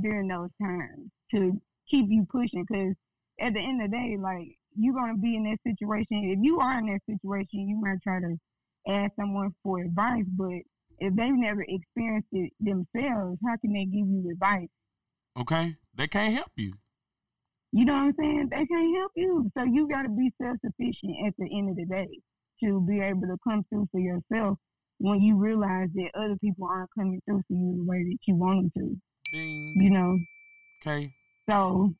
during 0.00 0.28
those 0.28 0.50
times 0.62 1.10
to 1.32 1.60
keep 1.90 2.06
you 2.08 2.24
pushing. 2.30 2.64
Because 2.64 2.94
at 3.40 3.54
the 3.54 3.58
end 3.58 3.82
of 3.82 3.90
the 3.90 3.96
day, 3.96 4.16
like 4.22 4.56
you're 4.76 4.94
gonna 4.94 5.18
be 5.18 5.34
in 5.34 5.42
that 5.50 5.58
situation. 5.66 6.30
If 6.30 6.38
you 6.40 6.60
are 6.60 6.78
in 6.78 6.86
that 6.86 7.00
situation, 7.10 7.68
you 7.68 7.80
might 7.80 8.00
try 8.04 8.20
to 8.20 8.36
ask 8.86 9.16
someone 9.16 9.50
for 9.64 9.80
advice, 9.80 10.26
but 10.38 10.62
if 11.00 11.12
they've 11.16 11.34
never 11.34 11.64
experienced 11.66 12.28
it 12.30 12.52
themselves, 12.60 13.40
how 13.44 13.56
can 13.60 13.72
they 13.72 13.84
give 13.84 14.06
you 14.06 14.30
advice? 14.30 14.68
Okay? 15.36 15.74
They 15.92 16.06
can't 16.06 16.34
help 16.34 16.52
you. 16.54 16.74
You 17.76 17.84
know 17.84 17.92
what 17.92 17.98
I'm 17.98 18.14
saying? 18.18 18.48
They 18.50 18.64
can't 18.64 18.96
help 18.96 19.12
you. 19.16 19.50
So 19.54 19.64
you 19.64 19.86
got 19.86 20.04
to 20.04 20.08
be 20.08 20.32
self 20.40 20.56
sufficient 20.64 21.12
at 21.26 21.34
the 21.36 21.44
end 21.44 21.68
of 21.68 21.76
the 21.76 21.84
day 21.84 22.08
to 22.64 22.80
be 22.88 23.00
able 23.02 23.28
to 23.28 23.36
come 23.46 23.66
through 23.68 23.86
for 23.92 24.00
yourself 24.00 24.56
when 24.96 25.20
you 25.20 25.36
realize 25.36 25.88
that 25.94 26.08
other 26.18 26.36
people 26.40 26.66
aren't 26.66 26.88
coming 26.98 27.20
through 27.26 27.42
for 27.46 27.52
you 27.52 27.76
the 27.76 27.84
way 27.84 27.98
that 27.98 28.16
you 28.26 28.34
want 28.34 28.72
them 28.74 28.82
to. 28.82 28.96
Ding. 29.30 29.74
You 29.76 29.90
know? 29.90 30.18
Okay. 30.80 31.12
So, 31.50 31.92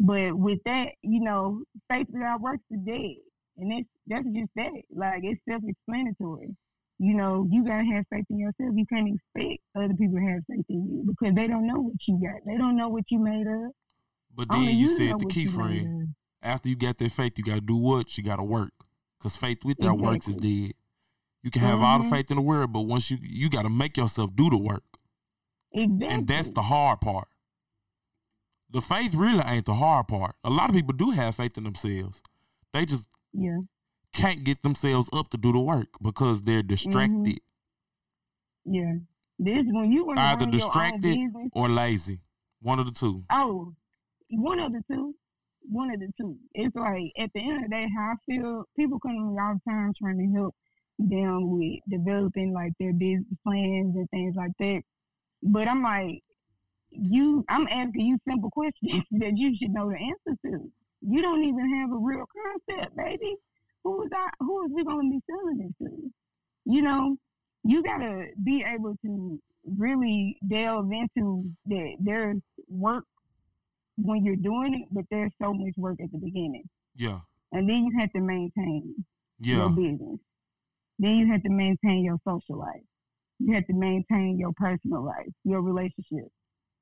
but 0.00 0.32
with 0.32 0.60
that, 0.64 0.92
you 1.02 1.20
know, 1.22 1.60
faith 1.90 2.06
without 2.10 2.40
works 2.40 2.64
is 2.70 2.80
dead. 2.86 3.16
And 3.58 3.70
that's, 3.70 3.88
that's 4.06 4.26
just 4.34 4.50
that. 4.56 4.80
Like, 4.96 5.24
it's 5.24 5.42
self 5.46 5.60
explanatory. 5.68 6.56
You 6.98 7.14
know, 7.14 7.46
you 7.50 7.66
got 7.66 7.82
to 7.82 7.84
have 7.96 8.06
faith 8.10 8.24
in 8.30 8.38
yourself. 8.38 8.72
You 8.74 8.86
can't 8.90 9.12
expect 9.12 9.60
other 9.76 9.92
people 9.92 10.16
to 10.16 10.32
have 10.32 10.40
faith 10.48 10.64
in 10.70 10.88
you 10.88 11.04
because 11.06 11.34
they 11.34 11.48
don't 11.48 11.66
know 11.66 11.82
what 11.82 12.00
you 12.08 12.18
got. 12.18 12.40
They 12.46 12.56
don't 12.56 12.78
know 12.78 12.88
what 12.88 13.04
you 13.10 13.18
made 13.18 13.46
of. 13.46 13.72
But 14.34 14.48
then 14.50 14.62
you 14.64 14.88
said 14.88 15.18
the 15.18 15.26
key 15.26 15.46
friend. 15.46 16.14
after 16.42 16.68
you 16.68 16.76
got 16.76 16.98
that 16.98 17.12
faith, 17.12 17.34
you 17.36 17.44
got 17.44 17.54
to 17.56 17.60
do 17.60 17.76
what? 17.76 18.16
You 18.18 18.24
got 18.24 18.36
to 18.36 18.42
work. 18.42 18.72
Because 19.18 19.36
faith 19.36 19.58
without 19.64 19.98
works 19.98 20.26
is 20.28 20.36
dead. 20.36 20.72
You 21.42 21.50
can 21.50 21.62
have 21.62 21.80
all 21.82 21.98
the 21.98 22.04
Mhm. 22.04 22.10
faith 22.10 22.30
in 22.30 22.36
the 22.36 22.42
world, 22.42 22.72
but 22.72 22.82
once 22.82 23.10
you 23.10 23.18
you 23.22 23.48
got 23.50 23.62
to 23.62 23.68
make 23.68 23.96
yourself 23.96 24.34
do 24.34 24.48
the 24.50 24.56
work, 24.58 24.84
Exactly. 25.72 26.08
and 26.08 26.26
that's 26.26 26.50
the 26.50 26.62
hard 26.62 27.00
part. 27.00 27.28
The 28.70 28.80
faith 28.80 29.14
really 29.14 29.42
ain't 29.44 29.66
the 29.66 29.74
hard 29.74 30.08
part. 30.08 30.34
A 30.44 30.50
lot 30.50 30.70
of 30.70 30.74
people 30.76 30.94
do 30.94 31.10
have 31.10 31.34
faith 31.36 31.58
in 31.58 31.64
themselves. 31.64 32.20
They 32.72 32.86
just 32.86 33.08
yeah. 33.32 33.58
can't 34.12 34.44
get 34.44 34.62
themselves 34.62 35.10
up 35.12 35.30
to 35.30 35.36
do 35.36 35.52
the 35.52 35.60
work 35.60 35.88
because 36.00 36.42
they're 36.42 36.62
distracted 36.62 37.40
Yeah. 38.64 38.94
This 39.38 39.64
when 39.66 39.90
you 39.92 40.08
Either 40.12 40.14
run 40.14 40.38
your 40.38 40.42
own 40.46 40.50
distracted 40.52 41.02
business. 41.02 41.50
or 41.52 41.68
lazy. 41.68 42.20
One 42.60 42.78
of 42.78 42.86
the 42.86 42.92
two. 42.92 43.24
Oh, 43.30 43.74
one 44.32 44.58
of 44.58 44.72
the 44.72 44.82
two. 44.90 45.14
One 45.70 45.90
of 45.92 46.00
the 46.00 46.10
two. 46.18 46.36
It's 46.54 46.74
like 46.74 47.12
at 47.18 47.30
the 47.34 47.40
end 47.40 47.64
of 47.64 47.70
the 47.70 47.76
day, 47.76 47.86
how 47.96 48.12
I 48.12 48.16
feel. 48.26 48.64
People 48.76 48.98
come 48.98 49.12
to 49.12 49.20
me 49.20 49.38
all 49.40 49.54
the 49.54 49.70
time 49.70 49.92
trying 50.00 50.18
to 50.18 50.38
help 50.38 50.54
them 50.98 51.50
with 51.56 51.80
developing 51.88 52.52
like 52.52 52.72
their 52.80 52.92
business 52.92 53.38
plans 53.44 53.94
and 53.94 54.08
things 54.10 54.34
like 54.36 54.52
that. 54.58 54.82
But 55.42 55.68
I'm 55.68 55.82
like, 55.82 56.22
you. 56.90 57.44
I'm 57.48 57.66
asking 57.68 58.06
you 58.06 58.18
simple 58.28 58.50
questions 58.52 59.04
that 59.12 59.32
you 59.36 59.54
should 59.56 59.72
know 59.72 59.90
the 59.90 59.96
answer 59.96 60.38
to. 60.46 60.70
You 61.02 61.22
don't 61.22 61.44
even 61.44 61.80
have 61.80 61.92
a 61.92 61.98
real 61.98 62.24
concept, 62.32 62.96
baby. 62.96 63.36
Who 63.84 64.02
is 64.04 64.10
I? 64.14 64.28
Who 64.40 64.64
is 64.66 64.72
we 64.74 64.84
gonna 64.84 65.10
be 65.10 65.20
selling 65.28 65.58
this 65.58 65.88
to? 65.88 66.10
You 66.64 66.82
know, 66.82 67.16
you 67.64 67.82
gotta 67.82 68.26
be 68.44 68.64
able 68.66 68.96
to 69.04 69.40
really 69.78 70.36
delve 70.48 70.90
into 70.90 71.50
that 71.66 71.94
there's 72.00 72.40
work 72.68 73.04
when 74.02 74.24
you're 74.24 74.36
doing 74.36 74.74
it, 74.82 74.88
but 74.92 75.04
there's 75.10 75.32
so 75.40 75.52
much 75.52 75.74
work 75.76 75.98
at 76.02 76.10
the 76.12 76.18
beginning. 76.18 76.64
Yeah. 76.96 77.20
And 77.52 77.68
then 77.68 77.84
you 77.84 77.98
have 77.98 78.12
to 78.12 78.20
maintain 78.20 78.94
your 79.38 79.68
business. 79.70 80.18
Then 80.98 81.16
you 81.16 81.32
have 81.32 81.42
to 81.42 81.50
maintain 81.50 82.04
your 82.04 82.18
social 82.26 82.58
life. 82.58 82.82
You 83.38 83.54
have 83.54 83.66
to 83.66 83.74
maintain 83.74 84.38
your 84.38 84.52
personal 84.56 85.04
life, 85.04 85.28
your 85.44 85.62
relationship. 85.62 86.28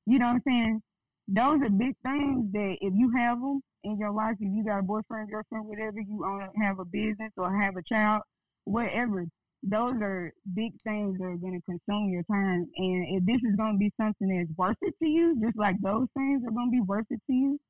You 0.06 0.18
know 0.18 0.26
what 0.26 0.34
I'm 0.34 0.42
saying? 0.46 0.82
Those 1.28 1.60
are 1.62 1.70
big 1.70 1.94
things 2.02 2.52
that 2.52 2.76
if 2.80 2.92
you 2.94 3.12
have 3.16 3.40
them 3.40 3.60
in 3.84 3.98
your 3.98 4.12
life, 4.12 4.36
if 4.40 4.52
you 4.52 4.64
got 4.64 4.80
a 4.80 4.82
boyfriend, 4.82 5.30
girlfriend, 5.30 5.66
whatever, 5.66 6.00
you 6.00 6.24
own, 6.26 6.48
have 6.60 6.78
a 6.80 6.84
business 6.84 7.32
or 7.36 7.56
have 7.56 7.76
a 7.76 7.82
child, 7.82 8.22
whatever, 8.64 9.26
those 9.62 9.94
are 10.00 10.32
big 10.54 10.72
things 10.84 11.18
that 11.18 11.24
are 11.24 11.36
going 11.36 11.60
to 11.60 11.64
consume 11.64 12.08
your 12.10 12.22
time. 12.24 12.66
And 12.76 13.18
if 13.18 13.24
this 13.26 13.40
is 13.48 13.56
going 13.56 13.74
to 13.74 13.78
be 13.78 13.92
something 14.00 14.28
that's 14.28 14.56
worth 14.56 14.78
it 14.82 14.94
to 15.02 15.06
you, 15.08 15.38
just 15.42 15.56
like 15.58 15.76
those 15.82 16.06
things 16.16 16.42
are 16.46 16.50
going 16.50 16.68
to 16.68 16.72
be 16.72 16.80
worth 16.80 17.06
it 17.10 17.20
to 17.26 17.32
you, 17.32 17.60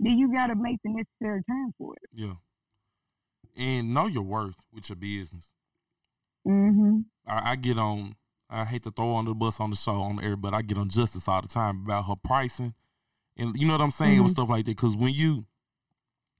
then 0.00 0.18
you 0.18 0.32
got 0.32 0.46
to 0.48 0.54
make 0.54 0.78
the 0.82 0.90
necessary 0.90 1.42
time 1.48 1.74
for 1.78 1.94
it. 1.94 2.08
Yeah. 2.12 2.34
And 3.56 3.94
know 3.94 4.06
your 4.06 4.22
worth 4.22 4.56
with 4.72 4.88
your 4.88 4.96
business. 4.96 5.50
Mm-hmm. 6.46 7.00
I, 7.26 7.52
I 7.52 7.56
get 7.56 7.78
on. 7.78 8.16
I 8.50 8.64
hate 8.64 8.82
to 8.84 8.90
throw 8.90 9.12
on 9.14 9.24
the 9.24 9.34
bus 9.34 9.60
on 9.60 9.70
the 9.70 9.76
show 9.76 9.92
on 10.00 10.16
the 10.16 10.24
air, 10.24 10.36
but 10.36 10.54
I 10.54 10.62
get 10.62 10.78
on 10.78 10.88
Justice 10.88 11.26
all 11.28 11.40
the 11.42 11.48
time 11.48 11.82
about 11.84 12.04
her 12.04 12.14
pricing, 12.16 12.74
and 13.36 13.56
you 13.56 13.66
know 13.66 13.72
what 13.74 13.80
I'm 13.80 13.90
saying 13.90 14.22
with 14.22 14.32
Mhm. 14.32 14.34
stuff 14.34 14.48
like 14.50 14.64
that. 14.66 14.72
Because 14.76 14.94
when 14.96 15.14
you, 15.14 15.46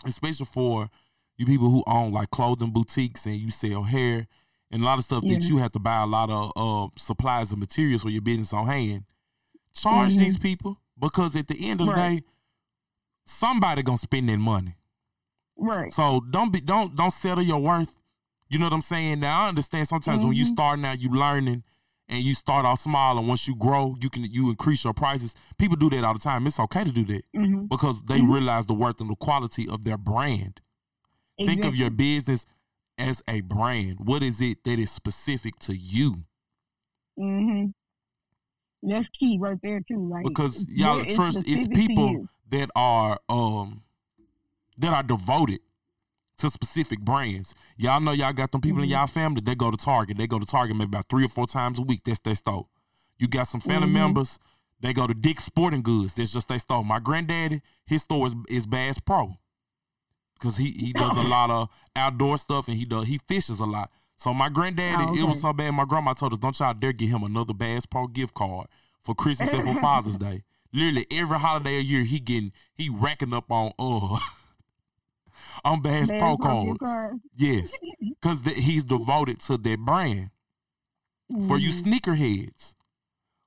especially 0.04 0.46
for 0.46 0.90
you 1.36 1.46
people 1.46 1.70
who 1.70 1.82
own 1.86 2.12
like 2.12 2.30
clothing 2.30 2.70
boutiques 2.72 3.26
and 3.26 3.36
you 3.36 3.50
sell 3.50 3.84
hair 3.84 4.26
and 4.74 4.82
a 4.82 4.84
lot 4.84 4.98
of 4.98 5.04
stuff 5.04 5.22
that 5.22 5.44
you 5.48 5.56
have 5.58 5.70
to 5.72 5.78
buy 5.78 6.02
a 6.02 6.06
lot 6.06 6.28
of 6.30 6.52
uh, 6.56 6.88
supplies 6.98 7.50
and 7.52 7.60
materials 7.60 8.02
for 8.02 8.10
your 8.10 8.20
business 8.22 8.52
on 8.52 8.66
hand, 8.66 9.04
charge 9.72 10.16
these 10.16 10.36
people 10.36 10.80
because 10.98 11.36
at 11.36 11.46
the 11.48 11.68
end 11.70 11.80
of 11.80 11.86
the 11.86 11.92
Mm-hmm. 11.92 12.16
Day, 12.16 12.22
somebody 13.26 13.82
gonna 13.82 13.98
spend 13.98 14.28
that 14.28 14.38
money. 14.38 14.74
Right. 15.56 15.92
So 15.92 16.20
don't 16.30 16.52
be 16.52 16.60
don't 16.60 16.94
don't 16.96 17.12
settle 17.12 17.44
your 17.44 17.60
worth. 17.60 17.98
You 18.48 18.58
know 18.58 18.66
what 18.66 18.72
I'm 18.74 18.82
saying? 18.82 19.20
Now 19.20 19.42
I 19.44 19.48
understand 19.48 19.88
sometimes 19.88 20.24
when 20.24 20.34
you 20.34 20.44
Mhm. 20.44 20.48
starting 20.52 20.84
out, 20.84 21.00
you 21.00 21.08
learning 21.10 21.62
and 22.08 22.22
you 22.22 22.34
start 22.34 22.66
off 22.66 22.80
small 22.80 23.16
and 23.18 23.26
once 23.28 23.48
you 23.48 23.54
grow, 23.54 23.96
you 24.00 24.10
can 24.10 24.24
you 24.24 24.50
increase 24.50 24.84
your 24.84 24.92
prices. 24.92 25.34
People 25.56 25.76
do 25.76 25.88
that 25.90 26.04
all 26.04 26.12
the 26.14 26.20
time. 26.20 26.46
It's 26.46 26.60
okay 26.60 26.84
to 26.84 26.90
do 26.92 27.04
that 27.06 27.24
Mm-hmm. 27.34 27.66
because 27.66 28.02
they 28.02 28.20
Mhm. 28.20 28.32
realize 28.32 28.66
the 28.66 28.74
worth 28.74 29.00
and 29.00 29.08
the 29.10 29.16
quality 29.16 29.68
of 29.68 29.84
their 29.84 29.96
brand. 29.98 30.60
Think 31.38 31.64
of 31.64 31.74
your 31.74 31.90
business 31.90 32.46
as 32.98 33.22
a 33.28 33.40
brand. 33.42 33.98
What 34.00 34.22
is 34.22 34.40
it 34.40 34.64
that 34.64 34.78
is 34.78 34.90
specific 34.90 35.58
to 35.60 35.74
you? 35.76 36.24
Mm-hmm. 37.18 37.66
That's 38.88 39.06
key 39.18 39.38
right 39.40 39.58
there 39.62 39.80
too. 39.80 40.08
Like 40.10 40.24
Because 40.24 40.64
y'all 40.68 41.00
is 41.00 41.14
trust 41.14 41.38
it's 41.46 41.68
people 41.68 42.26
that 42.50 42.70
are 42.76 43.18
um 43.28 43.82
that 44.78 44.92
are 44.92 45.02
devoted 45.02 45.60
to 46.38 46.50
specific 46.50 47.00
brands. 47.00 47.54
Y'all 47.76 48.00
know 48.00 48.10
y'all 48.12 48.32
got 48.32 48.52
them 48.52 48.60
people 48.60 48.82
in 48.82 48.88
Mhm. 48.88 48.92
y'all 48.92 49.06
family. 49.06 49.40
They 49.40 49.54
go 49.54 49.70
to 49.70 49.76
Target. 49.76 50.18
They 50.18 50.26
go 50.26 50.38
to 50.38 50.44
Target 50.46 50.76
maybe 50.76 50.88
about 50.88 51.08
three 51.08 51.24
or 51.24 51.28
four 51.28 51.46
times 51.46 51.78
a 51.78 51.82
week. 51.82 52.02
That's 52.04 52.18
their 52.18 52.34
store. 52.34 52.66
You 53.18 53.28
got 53.28 53.44
some 53.44 53.60
family 53.60 53.88
Mhm. 53.88 53.92
members 53.92 54.38
They 54.80 54.92
go 54.92 55.06
to 55.06 55.14
Dick's 55.14 55.44
Sporting 55.44 55.80
Goods. 55.80 56.12
That's 56.12 56.32
just 56.34 56.48
they 56.48 56.58
store. 56.58 56.84
My 56.84 56.98
granddaddy, 56.98 57.62
his 57.86 58.02
store 58.02 58.26
is, 58.26 58.34
is 58.50 58.66
Bass 58.66 58.98
Pro. 58.98 59.38
Cause 60.44 60.58
he, 60.58 60.70
he 60.72 60.92
does 60.92 61.16
a 61.16 61.22
lot 61.36 61.50
of 61.50 61.68
outdoor 61.96 62.36
stuff 62.38 62.68
and 62.68 62.76
he 62.76 62.84
does 62.84 63.06
he 63.06 63.18
fishes 63.26 63.58
a 63.60 63.64
lot. 63.64 63.90
So 64.16 64.32
my 64.34 64.48
granddaddy, 64.50 65.04
Oh, 65.06 65.10
okay. 65.10 65.20
it 65.20 65.24
was 65.24 65.40
so 65.40 65.52
bad. 65.52 65.70
My 65.72 65.84
grandma 65.86 66.12
told 66.12 66.32
us, 66.34 66.38
"Don't 66.38 66.58
y'all 66.60 66.74
dare 66.74 66.92
get 66.92 67.08
him 67.08 67.22
another 67.24 67.54
Bass 67.54 67.86
Pro 67.86 68.06
gift 68.06 68.34
card 68.34 68.66
for 69.02 69.14
Christmas 69.14 69.52
and 69.52 69.64
for 69.64 69.74
Father's 69.80 70.18
Day." 70.18 70.42
Literally 70.72 71.06
every 71.10 71.38
holiday 71.38 71.76
a 71.78 71.80
year, 71.80 72.04
he 72.04 72.20
getting 72.20 72.52
he 72.74 72.88
racking 72.88 73.32
up 73.32 73.50
on 73.50 73.72
uh 73.78 74.18
on 75.64 75.80
Bass, 75.80 76.08
Bass 76.10 76.20
Pro 76.20 76.36
Pro 76.36 76.64
cards. 76.64 76.78
card. 76.80 77.20
Yes, 77.36 77.72
because 78.20 78.40
he's 78.46 78.84
devoted 78.84 79.40
to 79.40 79.56
that 79.56 79.78
brand. 79.80 80.30
For 81.48 81.56
you 81.56 81.70
Mhm. 81.70 81.82
sneakerheads, 82.00 82.74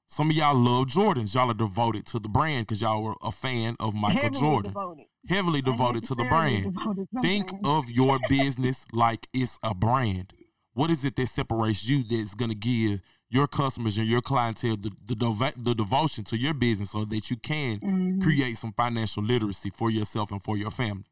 some 0.07 0.29
of 0.29 0.35
y'all 0.35 0.55
love 0.55 0.87
Jordans. 0.87 1.35
Y'all 1.35 1.51
are 1.51 1.53
devoted 1.53 2.05
to 2.07 2.19
the 2.19 2.29
brand 2.29 2.65
because 2.67 2.81
y'all 2.81 3.03
were 3.03 3.15
a 3.21 3.31
fan 3.31 3.75
of 3.79 3.93
Michael 3.93 4.21
Heavily 4.21 4.39
Jordan. 4.39 4.71
Devoted. 4.71 5.05
Heavily 5.27 5.61
devoted 5.61 6.03
to 6.05 6.15
the 6.15 6.23
brand. 6.25 6.77
Think 7.21 7.51
of 7.65 7.89
your 7.89 8.17
business 8.29 8.85
like 8.93 9.27
it's 9.33 9.59
a 9.63 9.73
brand. 9.73 10.33
What 10.73 10.89
is 10.91 11.03
it 11.03 11.15
that 11.17 11.27
separates 11.27 11.87
you 11.87 12.03
that's 12.03 12.35
going 12.35 12.49
to 12.51 12.55
give 12.55 13.01
your 13.29 13.47
customers 13.47 13.97
and 13.97 14.07
your 14.07 14.21
clientele 14.21 14.77
the, 14.77 14.91
the, 15.05 15.53
the 15.57 15.75
devotion 15.75 16.23
to 16.25 16.37
your 16.37 16.53
business 16.53 16.91
so 16.91 17.03
that 17.03 17.29
you 17.29 17.35
can 17.35 17.79
Mhm. 17.79 18.21
create 18.21 18.55
some 18.57 18.71
financial 18.71 19.21
literacy 19.21 19.69
for 19.69 19.89
yourself 19.91 20.31
and 20.31 20.41
for 20.41 20.55
your 20.55 20.71
family? 20.71 21.03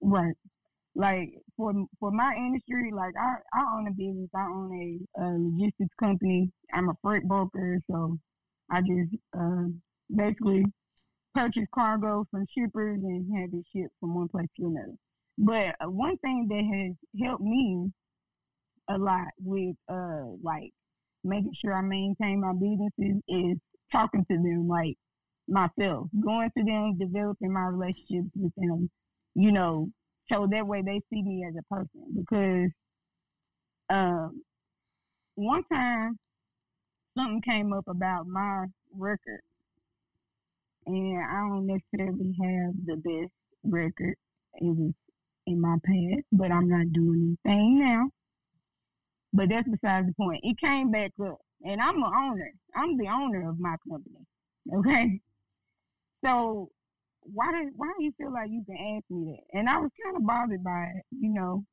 Right. 0.00 0.34
Like 0.94 1.30
for 1.56 1.72
for 1.98 2.10
my 2.10 2.34
industry, 2.36 2.90
like 2.94 3.14
I, 3.16 3.36
I 3.58 3.76
own 3.76 3.86
a 3.86 3.90
business. 3.92 4.28
I 4.34 4.42
own 4.42 4.70
a, 4.72 5.22
a 5.22 5.26
logistics 5.38 5.94
company. 6.00 6.50
I'm 6.74 6.88
a 6.88 6.94
freight 7.02 7.26
broker, 7.28 7.78
so 7.90 8.18
I 8.70 8.80
just 8.80 9.14
uh, 9.38 9.66
basically 10.14 10.64
purchase 11.34 11.68
cargo 11.72 12.26
from 12.30 12.44
shippers 12.56 13.00
and 13.02 13.38
have 13.38 13.50
it 13.52 13.64
shipped 13.74 13.94
from 14.00 14.14
one 14.14 14.28
place 14.28 14.48
to 14.58 14.66
another. 14.66 14.96
But 15.38 15.76
uh, 15.84 15.90
one 15.90 16.16
thing 16.18 16.48
that 16.48 16.64
has 16.76 17.24
helped 17.24 17.42
me 17.42 17.90
a 18.88 18.98
lot 18.98 19.28
with 19.42 19.76
uh 19.88 20.24
like 20.42 20.70
making 21.22 21.52
sure 21.62 21.74
I 21.74 21.82
maintain 21.82 22.40
my 22.40 22.52
businesses 22.52 23.22
is 23.28 23.58
talking 23.92 24.24
to 24.30 24.36
them 24.36 24.66
like 24.68 24.96
myself, 25.48 26.08
going 26.24 26.50
to 26.56 26.64
them, 26.64 26.98
developing 26.98 27.52
my 27.52 27.66
relationships 27.66 28.30
with 28.34 28.52
them, 28.56 28.90
you 29.34 29.52
know, 29.52 29.88
so 30.30 30.46
that 30.50 30.66
way 30.66 30.82
they 30.82 31.00
see 31.10 31.22
me 31.22 31.44
as 31.48 31.54
a 31.58 31.74
person. 31.74 32.04
Because 32.14 32.70
um, 33.90 34.42
one 35.34 35.64
time 35.72 36.18
something 37.16 37.42
came 37.42 37.72
up 37.72 37.84
about 37.88 38.26
my 38.26 38.66
record, 38.96 39.40
and 40.86 41.18
I 41.18 41.48
don't 41.48 41.66
necessarily 41.66 42.34
have 42.42 42.74
the 42.86 42.96
best 42.96 43.32
record. 43.64 44.14
It 44.54 44.64
was 44.64 44.92
in 45.46 45.60
my 45.60 45.76
past, 45.84 46.24
but 46.32 46.50
I'm 46.50 46.68
not 46.68 46.92
doing 46.92 47.36
anything 47.46 47.80
now. 47.80 48.08
But 49.32 49.48
that's 49.48 49.68
besides 49.68 50.08
the 50.08 50.14
point. 50.14 50.40
It 50.42 50.56
came 50.58 50.90
back 50.90 51.12
up, 51.22 51.38
and 51.62 51.80
I'm 51.80 52.00
the 52.00 52.06
owner. 52.06 52.52
I'm 52.74 52.96
the 52.96 53.08
owner 53.08 53.48
of 53.48 53.58
my 53.58 53.76
company. 53.88 54.26
Okay, 54.74 55.20
so 56.24 56.70
why 57.22 57.52
did 57.52 57.72
why 57.76 57.92
do 57.98 58.04
you 58.04 58.12
feel 58.18 58.32
like 58.32 58.50
you 58.50 58.64
can 58.64 58.76
ask 58.96 59.04
me 59.10 59.32
that? 59.32 59.58
And 59.58 59.68
I 59.68 59.78
was 59.78 59.90
kind 60.02 60.16
of 60.16 60.26
bothered 60.26 60.64
by 60.64 60.84
it, 60.96 61.04
you 61.10 61.32
know. 61.32 61.64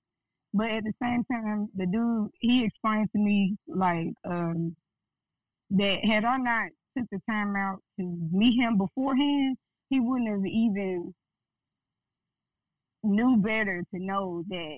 But 0.53 0.71
at 0.71 0.83
the 0.83 0.93
same 1.01 1.23
time, 1.25 1.69
the 1.75 1.85
dude 1.85 2.29
he 2.39 2.63
explained 2.65 3.09
to 3.11 3.19
me 3.19 3.57
like 3.67 4.13
um, 4.25 4.75
that 5.71 6.03
had 6.05 6.25
I 6.25 6.37
not 6.37 6.69
took 6.97 7.07
the 7.11 7.19
time 7.29 7.55
out 7.55 7.79
to 7.99 8.29
meet 8.31 8.59
him 8.59 8.77
beforehand, 8.77 9.57
he 9.89 9.99
wouldn't 9.99 10.29
have 10.29 10.45
even 10.45 11.13
knew 13.03 13.37
better 13.37 13.83
to 13.93 13.99
know 13.99 14.43
that 14.49 14.77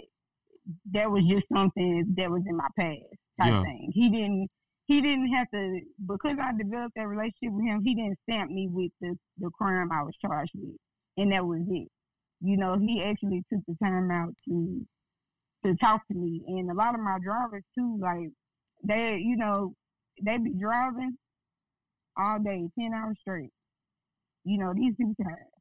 that 0.93 1.09
was 1.09 1.23
just 1.29 1.45
something 1.53 2.13
that 2.17 2.29
was 2.29 2.43
in 2.47 2.55
my 2.57 2.67
past 2.77 2.99
type 3.39 3.53
Yeah. 3.53 3.61
thing. 3.63 3.91
He 3.93 4.09
didn't 4.09 4.49
he 4.89 5.01
didn't 5.01 5.31
have 5.31 5.47
to 5.51 5.81
because 6.07 6.37
I 6.41 6.51
developed 6.57 6.95
that 6.95 7.07
relationship 7.07 7.53
with 7.53 7.63
him, 7.63 7.83
he 7.83 7.93
didn't 7.93 8.17
stamp 8.23 8.49
me 8.49 8.67
with 8.71 8.91
the, 8.99 9.15
the 9.37 9.51
crime 9.51 9.91
I 9.91 10.01
was 10.01 10.15
charged 10.19 10.51
with. 10.55 10.75
And 11.15 11.31
that 11.31 11.45
was 11.45 11.61
it. 11.69 11.87
You 12.41 12.57
know, 12.57 12.75
he 12.79 13.03
actually 13.03 13.43
took 13.53 13.61
the 13.67 13.75
time 13.83 14.09
out 14.09 14.33
to 14.47 14.81
to 15.63 15.75
talk 15.75 16.01
to 16.07 16.17
me. 16.17 16.41
And 16.47 16.71
a 16.71 16.73
lot 16.73 16.95
of 16.95 17.01
my 17.01 17.19
drivers 17.23 17.63
too, 17.77 17.99
like 18.01 18.29
they 18.83 19.21
you 19.23 19.37
know, 19.37 19.73
they 20.25 20.37
be 20.37 20.55
driving 20.59 21.15
all 22.17 22.39
day, 22.39 22.67
ten 22.77 22.91
hours 22.95 23.17
straight. 23.21 23.51
You 24.43 24.57
know, 24.57 24.73
these 24.73 24.95
people 24.97 25.13
tired. 25.21 25.53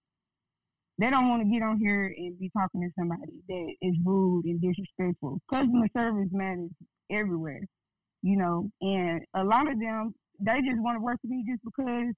They 0.99 1.11
don't 1.11 1.29
want 1.29 1.43
to 1.43 1.53
get 1.53 1.63
on 1.63 1.79
here 1.79 2.07
and 2.17 2.39
be 2.39 2.51
talking 2.57 2.81
to 2.81 2.89
somebody 2.99 3.43
that 3.49 3.75
is 3.83 3.95
rude 4.07 4.47
and 4.47 4.61
disrespectful. 4.61 5.39
Customer 5.51 5.87
service 5.95 6.31
matters 6.33 6.71
everywhere, 7.11 7.61
you 8.23 8.37
know. 8.37 8.71
And 8.81 9.21
a 9.35 9.45
lot 9.45 9.71
of 9.71 9.79
them, 9.79 10.15
they 10.41 10.61
just 10.61 10.81
want 10.81 10.97
to 10.97 11.03
work 11.03 11.19
with 11.23 11.31
me 11.31 11.45
just 11.49 11.63
because 11.65 12.15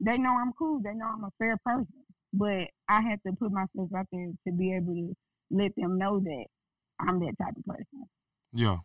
they 0.00 0.18
know 0.18 0.30
I'm 0.30 0.52
cool. 0.58 0.80
They 0.82 0.94
know 0.94 1.06
I'm 1.06 1.24
a 1.24 1.30
fair 1.38 1.56
person. 1.64 1.86
But 2.32 2.68
I 2.88 3.00
have 3.02 3.22
to 3.26 3.32
put 3.38 3.52
myself 3.52 3.90
out 3.96 4.06
there 4.10 4.30
to 4.46 4.52
be 4.52 4.74
able 4.74 4.94
to 4.94 5.14
let 5.50 5.72
them 5.76 5.98
know 5.98 6.18
that 6.18 6.44
I'm 6.98 7.20
that 7.20 7.34
type 7.40 7.54
of 7.56 7.64
person 7.66 8.08
Yeah. 8.52 8.78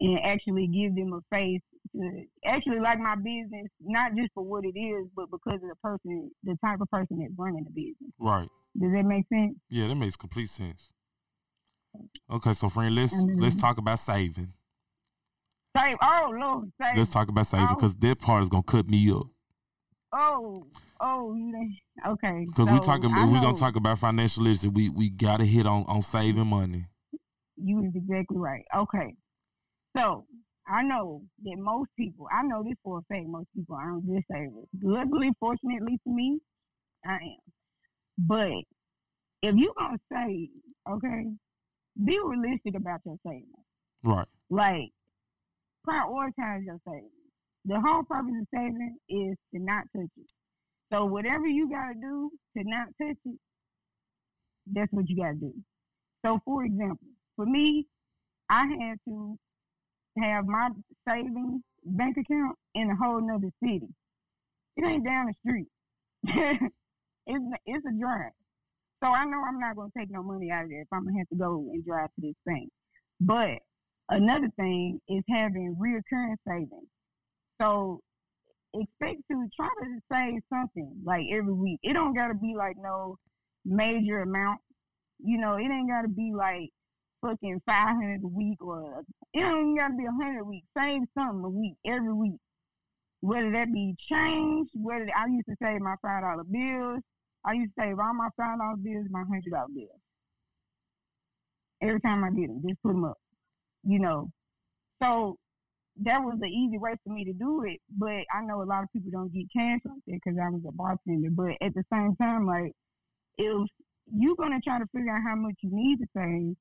and 0.00 0.18
actually 0.20 0.66
give 0.66 0.94
them 0.94 1.12
a 1.12 1.20
face 1.34 1.60
to 1.92 2.22
actually 2.44 2.80
like 2.80 2.98
my 2.98 3.16
business, 3.16 3.68
not 3.80 4.14
just 4.16 4.30
for 4.34 4.42
what 4.44 4.64
it 4.64 4.78
is, 4.78 5.06
but 5.14 5.30
because 5.30 5.54
of 5.62 5.68
the 5.68 5.76
person, 5.82 6.30
the 6.42 6.56
type 6.64 6.80
of 6.80 6.90
person 6.90 7.18
that's 7.18 7.32
running 7.36 7.64
the 7.64 7.70
business. 7.70 8.12
Right. 8.18 8.48
Does 8.78 8.92
that 8.92 9.04
make 9.04 9.26
sense? 9.28 9.56
Yeah, 9.68 9.88
that 9.88 9.94
makes 9.94 10.16
complete 10.16 10.50
sense. 10.50 10.90
Okay, 12.30 12.52
so 12.52 12.68
friend, 12.68 12.94
let's 12.94 13.14
let's 13.38 13.56
Mhm. 13.56 13.60
talk 13.60 13.78
about 13.78 13.98
saving. 13.98 14.52
Save. 15.76 15.96
Oh 16.02 16.32
Lord, 16.38 16.72
save. 16.80 16.96
Let's 16.96 17.10
talk 17.10 17.28
about 17.28 17.46
saving 17.46 17.66
Oh. 17.70 17.74
because 17.74 17.96
that 17.96 18.18
part 18.18 18.42
is 18.42 18.48
gonna 18.48 18.62
cut 18.62 18.88
me 18.88 19.10
up. 19.10 19.26
Oh, 20.12 20.66
oh, 21.00 21.36
okay. 22.08 22.46
Because 22.46 22.70
we 22.70 22.78
so 22.78 22.82
talking, 22.82 23.12
I 23.12 23.24
if 23.24 23.30
we're 23.30 23.40
gonna 23.40 23.56
talk 23.56 23.76
about 23.76 23.98
financial 23.98 24.44
literacy, 24.44 24.68
we 24.68 24.88
we 24.88 25.10
gotta 25.10 25.44
hit 25.44 25.66
on 25.66 25.84
on 25.84 26.00
saving 26.02 26.46
money. 26.46 26.86
You 27.56 27.80
is 27.84 27.92
exactly 27.94 28.38
right. 28.38 28.64
Okay. 28.74 29.14
So 29.96 30.26
I 30.68 30.82
know 30.82 31.22
that 31.42 31.56
most 31.58 31.90
people, 31.98 32.26
I 32.32 32.42
know 32.42 32.62
this 32.62 32.74
for 32.82 32.98
a 32.98 33.02
fact, 33.02 33.26
most 33.26 33.48
people 33.54 33.76
aren't 33.76 34.06
good 34.06 34.22
savers. 34.30 34.66
Luckily, 34.82 35.30
fortunately 35.38 35.98
for 36.04 36.14
me, 36.14 36.38
I 37.04 37.14
am. 37.14 37.52
But 38.18 38.64
if 39.42 39.54
you're 39.54 39.74
gonna 39.78 39.98
save, 40.10 40.48
okay, 40.88 41.26
be 42.04 42.18
realistic 42.24 42.74
about 42.76 43.00
your 43.04 43.16
savings. 43.24 43.46
Right. 44.02 44.26
Like 44.50 44.92
prioritize 45.88 46.64
your 46.64 46.78
savings. 46.86 47.10
The 47.64 47.80
whole 47.80 48.04
purpose 48.04 48.34
of 48.40 48.46
saving 48.54 48.96
is 49.08 49.36
to 49.54 49.60
not 49.60 49.84
touch 49.94 50.10
it. 50.16 50.26
So 50.92 51.04
whatever 51.04 51.46
you 51.46 51.68
gotta 51.68 51.94
do 51.94 52.30
to 52.56 52.64
not 52.64 52.88
touch 53.00 53.16
it, 53.24 53.38
that's 54.72 54.92
what 54.92 55.08
you 55.08 55.16
gotta 55.16 55.34
do. 55.34 55.52
So 56.24 56.38
for 56.44 56.64
example, 56.64 57.08
for 57.34 57.46
me, 57.46 57.86
I 58.48 58.66
had 58.66 58.98
to 59.08 59.36
have 60.22 60.46
my 60.46 60.70
savings 61.08 61.62
bank 61.84 62.16
account 62.16 62.56
in 62.74 62.90
a 62.90 62.96
whole 62.96 63.20
nother 63.20 63.50
city. 63.62 63.88
It 64.76 64.84
ain't 64.84 65.04
down 65.04 65.26
the 65.26 65.34
street. 65.46 65.68
it's 67.26 67.44
it's 67.66 67.86
a 67.86 68.00
drive. 68.00 68.32
So 69.02 69.10
I 69.10 69.24
know 69.24 69.42
I'm 69.46 69.60
not 69.60 69.76
gonna 69.76 69.90
take 69.96 70.10
no 70.10 70.22
money 70.22 70.50
out 70.50 70.64
of 70.64 70.70
there 70.70 70.82
if 70.82 70.88
I'm 70.92 71.04
gonna 71.04 71.18
have 71.18 71.28
to 71.28 71.36
go 71.36 71.68
and 71.72 71.84
drive 71.84 72.08
to 72.14 72.20
this 72.20 72.34
thing. 72.46 72.68
But 73.20 73.58
another 74.08 74.48
thing 74.56 75.00
is 75.08 75.22
having 75.28 75.76
reoccurring 75.80 76.36
savings. 76.46 76.88
So 77.60 78.00
expect 78.74 79.22
to 79.30 79.48
try 79.56 79.68
to 79.68 80.00
save 80.12 80.40
something 80.52 80.92
like 81.04 81.24
every 81.32 81.52
week. 81.52 81.80
It 81.82 81.94
don't 81.94 82.14
gotta 82.14 82.34
be 82.34 82.54
like 82.56 82.76
no 82.78 83.16
major 83.64 84.22
amount. 84.22 84.60
You 85.18 85.38
know, 85.38 85.54
it 85.54 85.64
ain't 85.64 85.88
gotta 85.88 86.08
be 86.08 86.32
like 86.36 86.70
fucking 87.22 87.60
five 87.66 87.96
hundred 87.96 88.22
a 88.22 88.28
week 88.28 88.62
or 88.62 89.02
it 89.32 89.40
don't 89.40 89.76
gotta 89.76 89.94
be 89.94 90.04
a 90.04 90.22
hundred 90.22 90.40
a 90.40 90.44
week. 90.44 90.64
Save 90.76 91.02
something 91.16 91.44
a 91.44 91.48
week, 91.48 91.74
every 91.86 92.12
week. 92.12 92.38
Whether 93.20 93.50
that 93.52 93.72
be 93.72 93.94
change, 94.10 94.68
whether 94.74 95.08
I 95.16 95.26
used 95.26 95.46
to 95.48 95.56
save 95.60 95.80
my 95.80 95.94
five 96.02 96.22
dollar 96.22 96.44
bills, 96.44 97.02
I 97.44 97.54
used 97.54 97.72
to 97.76 97.82
save 97.82 97.98
all 97.98 98.14
my 98.14 98.28
five 98.36 98.58
dollar 98.58 98.76
bills, 98.76 99.06
my 99.10 99.24
hundred 99.24 99.50
dollar 99.50 99.72
bills. 99.74 100.00
Every 101.82 102.00
time 102.00 102.24
I 102.24 102.30
get 102.30 102.48
them, 102.48 102.62
just 102.66 102.82
put 102.82 102.92
them 102.92 103.04
up. 103.04 103.18
You 103.86 104.00
know, 104.00 104.30
so 105.02 105.36
that 106.02 106.18
was 106.18 106.38
the 106.40 106.48
easy 106.48 106.78
way 106.78 106.94
for 107.04 107.12
me 107.12 107.24
to 107.24 107.32
do 107.32 107.64
it. 107.64 107.80
But 107.96 108.24
I 108.34 108.44
know 108.44 108.62
a 108.62 108.64
lot 108.64 108.82
of 108.82 108.92
people 108.92 109.10
don't 109.10 109.32
get 109.32 109.46
that 109.54 109.80
because 110.06 110.34
I 110.42 110.50
was 110.50 110.62
a 110.68 110.72
bartender. 110.72 111.30
But 111.30 111.52
at 111.64 111.74
the 111.74 111.84
same 111.92 112.16
time, 112.16 112.46
like 112.46 112.72
if 113.38 113.68
you're 114.12 114.36
gonna 114.36 114.60
try 114.62 114.78
to 114.78 114.86
figure 114.94 115.14
out 115.14 115.22
how 115.22 115.36
much 115.36 115.54
you 115.62 115.70
need 115.72 115.98
to 115.98 116.06
save, 116.16 116.56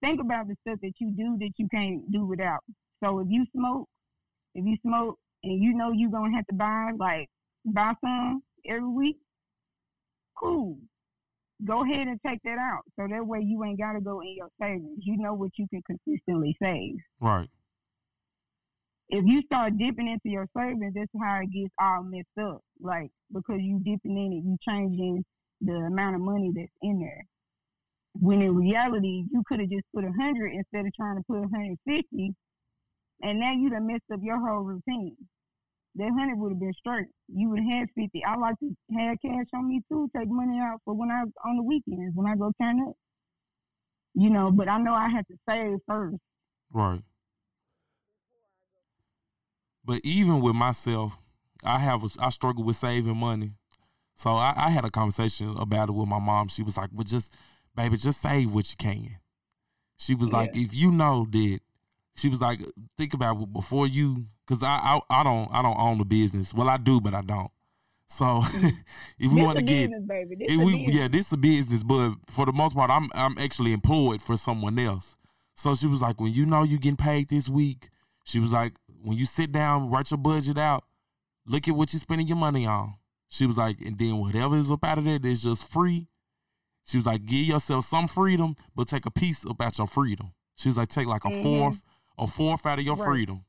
think 0.00 0.20
about 0.20 0.48
the 0.48 0.56
stuff 0.62 0.78
that 0.82 0.92
you 0.98 1.10
do 1.16 1.36
that 1.38 1.52
you 1.56 1.68
can't 1.70 2.10
do 2.12 2.24
without. 2.24 2.60
So 3.02 3.20
if 3.20 3.26
you 3.28 3.44
smoke, 3.54 3.88
if 4.54 4.64
you 4.64 4.76
smoke, 4.82 5.18
and 5.42 5.62
you 5.62 5.74
know 5.74 5.92
you're 5.92 6.10
gonna 6.10 6.36
have 6.36 6.46
to 6.48 6.54
buy 6.54 6.90
like 6.98 7.28
buy 7.64 7.92
some 8.00 8.42
every 8.68 8.88
week, 8.88 9.16
cool. 10.38 10.78
Go 11.64 11.84
ahead 11.84 12.08
and 12.08 12.18
take 12.26 12.40
that 12.44 12.58
out. 12.58 12.82
So 12.96 13.06
that 13.10 13.26
way 13.26 13.40
you 13.42 13.62
ain't 13.64 13.78
gotta 13.78 14.00
go 14.00 14.20
in 14.20 14.34
your 14.36 14.48
savings. 14.60 15.00
You 15.02 15.18
know 15.18 15.34
what 15.34 15.50
you 15.56 15.66
can 15.68 15.82
consistently 15.86 16.56
save. 16.62 16.96
Right. 17.20 17.50
If 19.08 19.24
you 19.26 19.42
start 19.42 19.76
dipping 19.76 20.08
into 20.08 20.28
your 20.30 20.46
savings, 20.56 20.94
that's 20.94 21.10
how 21.20 21.40
it 21.42 21.52
gets 21.52 21.74
all 21.80 22.04
messed 22.04 22.38
up. 22.40 22.62
Like 22.80 23.10
because 23.32 23.60
you 23.60 23.80
dipping 23.84 24.16
in 24.16 24.32
it, 24.32 24.44
you 24.44 24.56
changing 24.66 25.24
the 25.60 25.72
amount 25.72 26.16
of 26.16 26.22
money 26.22 26.50
that's 26.54 26.72
in 26.82 27.00
there. 27.00 27.24
When 28.14 28.42
in 28.42 28.54
reality, 28.56 29.24
you 29.30 29.42
could 29.46 29.60
have 29.60 29.70
just 29.70 29.84
put 29.94 30.04
a 30.04 30.12
hundred 30.20 30.52
instead 30.52 30.86
of 30.86 30.94
trying 30.94 31.16
to 31.16 31.22
put 31.28 31.44
a 31.44 31.48
hundred 31.48 31.78
fifty, 31.86 32.34
and 33.22 33.38
now 33.38 33.52
you 33.52 33.70
done 33.70 33.86
messed 33.86 34.10
up 34.12 34.20
your 34.22 34.38
whole 34.38 34.62
routine. 34.62 35.16
That 35.96 36.10
hundred 36.16 36.38
would 36.38 36.52
have 36.52 36.60
been 36.60 36.72
straight. 36.74 37.06
You 37.28 37.50
would 37.50 37.60
have 37.60 37.80
had 37.80 37.88
fifty. 37.96 38.22
I 38.24 38.36
like 38.36 38.54
to 38.60 38.74
have 38.96 39.16
cash 39.20 39.46
on 39.54 39.68
me 39.68 39.82
too. 39.90 40.08
Take 40.16 40.28
money 40.28 40.58
out 40.60 40.80
for 40.84 40.94
when 40.94 41.10
I 41.10 41.22
on 41.48 41.56
the 41.56 41.62
weekends 41.62 42.14
when 42.14 42.30
I 42.30 42.36
go 42.36 42.52
turn 42.60 42.80
up. 42.88 42.94
You 44.14 44.30
know, 44.30 44.50
but 44.52 44.68
I 44.68 44.78
know 44.78 44.94
I 44.94 45.08
have 45.08 45.26
to 45.26 45.34
save 45.48 45.78
first. 45.86 46.16
Right. 46.72 47.02
But 49.84 50.00
even 50.04 50.40
with 50.40 50.54
myself, 50.54 51.18
I 51.64 51.78
have 51.78 52.04
a, 52.04 52.08
I 52.20 52.30
struggle 52.30 52.64
with 52.64 52.76
saving 52.76 53.16
money. 53.16 53.52
So 54.16 54.30
I, 54.34 54.52
I 54.56 54.70
had 54.70 54.84
a 54.84 54.90
conversation 54.90 55.56
about 55.58 55.88
it 55.88 55.92
with 55.92 56.06
my 56.06 56.18
mom. 56.18 56.48
She 56.48 56.62
was 56.62 56.76
like, 56.76 56.90
"Well, 56.92 57.04
just 57.04 57.34
baby, 57.74 57.96
just 57.96 58.20
save 58.20 58.54
what 58.54 58.70
you 58.70 58.76
can." 58.76 59.16
She 59.96 60.14
was 60.14 60.32
like, 60.32 60.50
"If 60.54 60.74
you 60.74 60.90
know 60.90 61.26
that," 61.30 61.60
she 62.14 62.28
was 62.28 62.40
like, 62.40 62.60
"Think 62.96 63.14
about 63.14 63.40
it 63.40 63.52
before 63.52 63.86
you, 63.86 64.26
because 64.50 64.62
I, 64.64 64.98
I 65.10 65.20
I 65.20 65.22
don't 65.22 65.48
I 65.52 65.62
don't 65.62 65.78
own 65.78 65.98
the 65.98 66.04
business. 66.04 66.52
Well, 66.52 66.68
I 66.68 66.76
do, 66.76 67.00
but 67.00 67.14
I 67.14 67.22
don't. 67.22 67.50
So 68.08 68.42
if 69.18 69.30
we 69.32 69.40
want 69.42 69.58
to 69.58 69.64
get 69.64 69.90
business, 69.90 70.26
if 70.40 70.58
we 70.58 70.74
business. 70.76 70.94
yeah, 70.94 71.08
this 71.08 71.26
is 71.28 71.32
a 71.34 71.36
business, 71.36 71.82
but 71.84 72.14
for 72.28 72.46
the 72.46 72.52
most 72.52 72.74
part, 72.74 72.90
I'm 72.90 73.08
I'm 73.14 73.38
actually 73.38 73.72
employed 73.72 74.20
for 74.20 74.36
someone 74.36 74.78
else. 74.78 75.14
So 75.54 75.74
she 75.76 75.86
was 75.86 76.02
like, 76.02 76.20
when 76.20 76.32
you 76.32 76.46
know 76.46 76.64
you 76.64 76.78
getting 76.78 76.96
paid 76.96 77.28
this 77.28 77.48
week, 77.48 77.90
she 78.24 78.40
was 78.40 78.50
like, 78.52 78.72
when 79.02 79.16
you 79.16 79.26
sit 79.26 79.52
down, 79.52 79.90
write 79.90 80.10
your 80.10 80.18
budget 80.18 80.58
out, 80.58 80.84
look 81.46 81.68
at 81.68 81.74
what 81.76 81.92
you're 81.92 82.00
spending 82.00 82.26
your 82.26 82.36
money 82.38 82.66
on. 82.66 82.94
She 83.28 83.46
was 83.46 83.56
like, 83.58 83.80
and 83.80 83.96
then 83.98 84.16
whatever 84.18 84.56
is 84.56 84.72
up 84.72 84.82
out 84.84 84.98
of 84.98 85.04
there 85.04 85.18
that's 85.20 85.42
just 85.42 85.68
free. 85.68 86.08
She 86.86 86.96
was 86.96 87.06
like, 87.06 87.24
give 87.26 87.44
yourself 87.46 87.84
some 87.86 88.08
freedom, 88.08 88.56
but 88.74 88.88
take 88.88 89.06
a 89.06 89.10
piece 89.10 89.44
about 89.44 89.78
your 89.78 89.86
freedom. 89.86 90.32
She 90.56 90.68
was 90.68 90.76
like, 90.76 90.88
take 90.88 91.06
like 91.06 91.24
a 91.24 91.28
Mhm. 91.30 91.42
fourth, 91.42 91.82
a 92.18 92.26
fourth 92.26 92.66
out 92.66 92.78
of 92.80 92.84
your 92.84 92.96
Right. 92.96 93.04
freedom, 93.04 93.44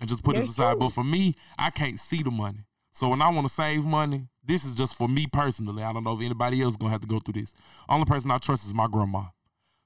and 0.00 0.08
just 0.08 0.22
put 0.24 0.34
That's 0.36 0.48
aside. 0.50 0.72
true. 0.72 0.80
But 0.80 0.92
for 0.92 1.04
me, 1.04 1.34
I 1.58 1.70
can't 1.70 1.98
see 2.00 2.22
the 2.22 2.30
money. 2.30 2.64
So 2.92 3.08
when 3.10 3.22
I 3.22 3.28
want 3.28 3.46
to 3.46 3.52
save 3.52 3.84
money, 3.84 4.26
this 4.44 4.64
is 4.64 4.74
just 4.74 4.96
for 4.96 5.08
me 5.08 5.26
personally. 5.32 5.82
I 5.84 5.92
don't 5.92 6.02
know 6.02 6.14
if 6.14 6.20
anybody 6.20 6.60
else 6.62 6.72
is 6.72 6.76
gonna 6.76 6.90
have 6.92 7.02
to 7.02 7.06
go 7.06 7.20
through 7.20 7.40
this. 7.40 7.54
Only 7.88 8.04
person 8.06 8.30
I 8.30 8.38
trust 8.38 8.66
is 8.66 8.74
my 8.74 8.88
grandma. 8.88 9.24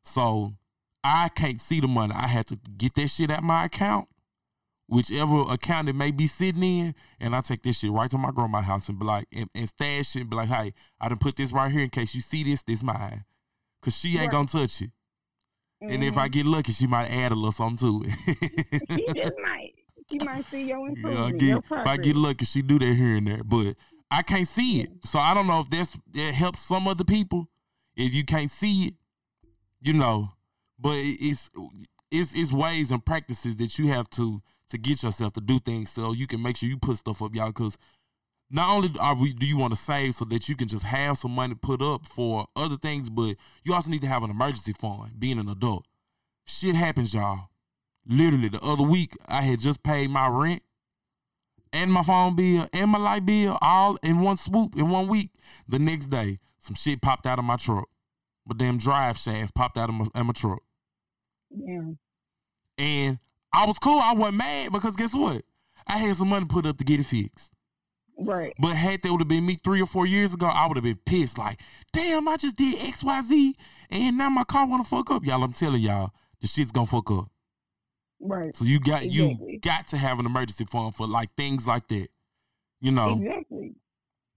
So 0.02 0.54
I 1.02 1.28
can't 1.28 1.60
see 1.60 1.80
the 1.80 1.88
money. 1.88 2.14
I 2.16 2.28
had 2.28 2.46
to 2.46 2.56
get 2.78 2.94
that 2.94 3.08
shit 3.08 3.30
at 3.30 3.42
my 3.42 3.66
account, 3.66 4.08
whichever 4.86 5.42
account 5.52 5.88
it 5.88 5.94
may 5.94 6.10
be 6.10 6.26
sitting 6.26 6.62
in, 6.62 6.94
and 7.20 7.34
I 7.36 7.40
take 7.42 7.62
this 7.62 7.78
shit 7.80 7.90
right 7.90 8.10
to 8.10 8.16
my 8.18 8.30
grandma's 8.30 8.64
house 8.64 8.88
and 8.88 8.98
be 8.98 9.04
like, 9.04 9.26
and, 9.32 9.50
and 9.54 9.68
stash 9.68 10.16
it 10.16 10.20
and 10.22 10.30
be 10.30 10.36
like, 10.36 10.48
hey, 10.48 10.72
I 11.00 11.08
done 11.08 11.18
put 11.18 11.36
this 11.36 11.52
right 11.52 11.70
here 11.70 11.82
in 11.82 11.90
case 11.90 12.14
you 12.14 12.20
see 12.22 12.42
this, 12.42 12.62
this 12.62 12.82
mine. 12.82 13.24
Cause 13.82 13.98
she 13.98 14.10
ain't 14.18 14.20
Right. 14.20 14.30
gonna 14.30 14.46
touch 14.48 14.80
it. 14.80 14.90
And 15.82 16.02
if 16.02 16.16
I 16.16 16.28
Mhm. 16.28 16.32
get 16.32 16.46
lucky, 16.46 16.72
she 16.72 16.86
might 16.86 17.08
add 17.08 17.32
a 17.32 17.34
little 17.34 17.52
something 17.52 17.76
to 17.78 18.04
it. 18.08 18.82
she 18.96 19.10
just 19.14 19.36
might. 19.42 19.74
She 20.10 20.18
might 20.18 20.44
see 20.50 20.68
your 20.68 20.78
Yeah, 20.88 21.28
improvement. 21.28 21.38
get, 21.38 21.46
your 21.48 21.58
if 21.58 21.86
I 21.86 21.96
get 21.96 22.16
lucky, 22.16 22.44
she 22.44 22.62
do 22.62 22.78
that 22.78 22.94
here 22.94 23.16
and 23.16 23.26
there, 23.26 23.44
but 23.44 23.76
I 24.10 24.22
can't 24.22 24.46
see 24.48 24.80
it. 24.80 24.90
So 25.04 25.18
I 25.18 25.34
don't 25.34 25.46
know 25.46 25.60
if 25.60 25.70
that's 25.70 25.96
that 26.12 26.34
helps 26.34 26.60
some 26.60 26.86
other 26.86 27.04
people. 27.04 27.48
If 27.96 28.14
you 28.14 28.24
can't 28.24 28.50
see 28.50 28.88
it, 28.88 28.94
you 29.80 29.92
know, 29.92 30.32
but 30.78 30.96
it's 30.96 31.50
it's 32.10 32.34
it's 32.34 32.52
ways 32.52 32.90
and 32.90 33.04
practices 33.04 33.56
that 33.56 33.78
you 33.78 33.88
have 33.88 34.08
to 34.10 34.42
to 34.70 34.78
get 34.78 35.02
yourself 35.02 35.32
to 35.34 35.40
do 35.40 35.58
things 35.58 35.92
so 35.92 36.12
you 36.12 36.26
can 36.26 36.42
make 36.42 36.56
sure 36.56 36.68
you 36.68 36.76
put 36.78 36.96
stuff 36.96 37.22
up, 37.22 37.34
y'all. 37.34 37.48
Because 37.48 37.76
not 38.50 38.68
only 38.70 38.92
are 39.00 39.14
we 39.14 39.32
do 39.32 39.46
you 39.46 39.56
want 39.56 39.72
to 39.72 39.80
save 39.80 40.14
so 40.14 40.24
that 40.26 40.48
you 40.48 40.56
can 40.56 40.68
just 40.68 40.84
have 40.84 41.18
some 41.18 41.32
money 41.32 41.54
put 41.54 41.82
up 41.82 42.06
for 42.06 42.46
other 42.54 42.76
things, 42.76 43.10
but 43.10 43.36
you 43.64 43.74
also 43.74 43.90
need 43.90 44.02
to 44.02 44.08
have 44.08 44.22
an 44.22 44.30
emergency 44.30 44.72
fund. 44.72 45.18
Being 45.18 45.38
an 45.38 45.48
adult, 45.48 45.86
shit 46.44 46.74
happens, 46.74 47.14
y'all. 47.14 47.48
Literally, 48.06 48.48
the 48.48 48.60
other 48.60 48.82
week 48.82 49.16
I 49.26 49.42
had 49.42 49.60
just 49.60 49.82
paid 49.82 50.10
my 50.10 50.28
rent 50.28 50.62
and 51.72 51.92
my 51.92 52.02
phone 52.02 52.36
bill 52.36 52.68
and 52.72 52.90
my 52.90 52.98
light 52.98 53.26
bill 53.26 53.58
all 53.60 53.96
in 54.02 54.20
one 54.20 54.36
swoop 54.36 54.76
in 54.76 54.90
one 54.90 55.08
week. 55.08 55.30
The 55.68 55.78
next 55.78 56.06
day, 56.06 56.38
some 56.60 56.74
shit 56.74 57.02
popped 57.02 57.26
out 57.26 57.38
of 57.38 57.44
my 57.44 57.56
truck. 57.56 57.88
My 58.46 58.54
damn 58.56 58.78
drive 58.78 59.18
shaft 59.18 59.54
popped 59.54 59.78
out 59.78 59.88
of 59.88 59.94
my, 59.94 60.06
of 60.14 60.26
my 60.26 60.32
truck. 60.32 60.62
Yeah. 61.50 61.92
And 62.76 63.18
I 63.52 63.66
was 63.66 63.78
cool. 63.78 63.98
I 63.98 64.12
wasn't 64.12 64.38
mad 64.38 64.72
because 64.72 64.96
guess 64.96 65.14
what? 65.14 65.42
I 65.86 65.98
had 65.98 66.16
some 66.16 66.28
money 66.28 66.46
put 66.46 66.66
up 66.66 66.78
to 66.78 66.84
get 66.84 67.00
it 67.00 67.06
fixed. 67.06 67.52
Right. 68.18 68.52
But 68.58 68.76
had 68.76 69.02
that 69.02 69.10
would 69.10 69.20
have 69.20 69.28
been 69.28 69.46
me 69.46 69.54
three 69.62 69.82
or 69.82 69.86
four 69.86 70.06
years 70.06 70.32
ago, 70.32 70.46
I 70.46 70.66
would 70.66 70.76
have 70.76 70.84
been 70.84 71.00
pissed. 71.04 71.38
Like, 71.38 71.58
damn, 71.92 72.28
I 72.28 72.36
just 72.36 72.56
did 72.56 72.80
X, 72.80 73.02
Y, 73.02 73.22
Z, 73.22 73.56
and 73.90 74.18
now 74.18 74.28
my 74.28 74.44
car 74.44 74.66
wanna 74.66 74.84
fuck 74.84 75.10
up. 75.10 75.24
Y'all, 75.24 75.42
I'm 75.42 75.52
telling 75.52 75.82
y'all, 75.82 76.10
the 76.40 76.46
shit's 76.46 76.70
gonna 76.70 76.86
fuck 76.86 77.10
up. 77.10 77.26
Right. 78.26 78.56
So 78.56 78.64
you 78.64 78.80
got 78.80 79.10
you 79.10 79.58
got 79.62 79.86
to 79.88 79.98
have 79.98 80.18
an 80.18 80.24
emergency 80.26 80.64
fund 80.64 80.94
for 80.94 81.06
like 81.06 81.34
things 81.36 81.66
like 81.66 81.88
that. 81.88 82.08
You 82.80 82.90
know, 82.90 83.20
Exactly. 83.22 83.74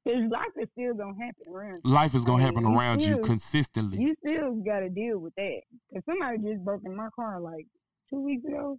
Because 0.04 0.30
life 0.32 0.54
is 0.62 0.67
still 0.73 0.93
gonna 0.93 1.13
happen 1.19 1.54
around 1.54 1.82
you. 1.84 1.91
life 1.91 2.13
is 2.15 2.23
gonna 2.26 2.41
I 2.43 2.45
happen 2.45 2.63
mean, 2.63 2.73
you 2.73 2.80
around 2.80 3.02
you 3.02 3.13
still- 3.13 3.23
consistently. 3.23 3.97
You 4.00 4.15
still 4.26 4.56
got 4.56 4.80
to 4.80 4.89
deal 4.89 5.19
with 5.19 5.34
that. 5.36 5.62
Because 5.89 6.04
somebody 6.06 6.38
just 6.39 6.63
broke 6.65 6.82
in 6.86 6.95
my 6.95 7.10
car 7.15 7.39
like 7.41 7.65
two 8.10 8.21
weeks 8.21 8.45
ago. 8.45 8.78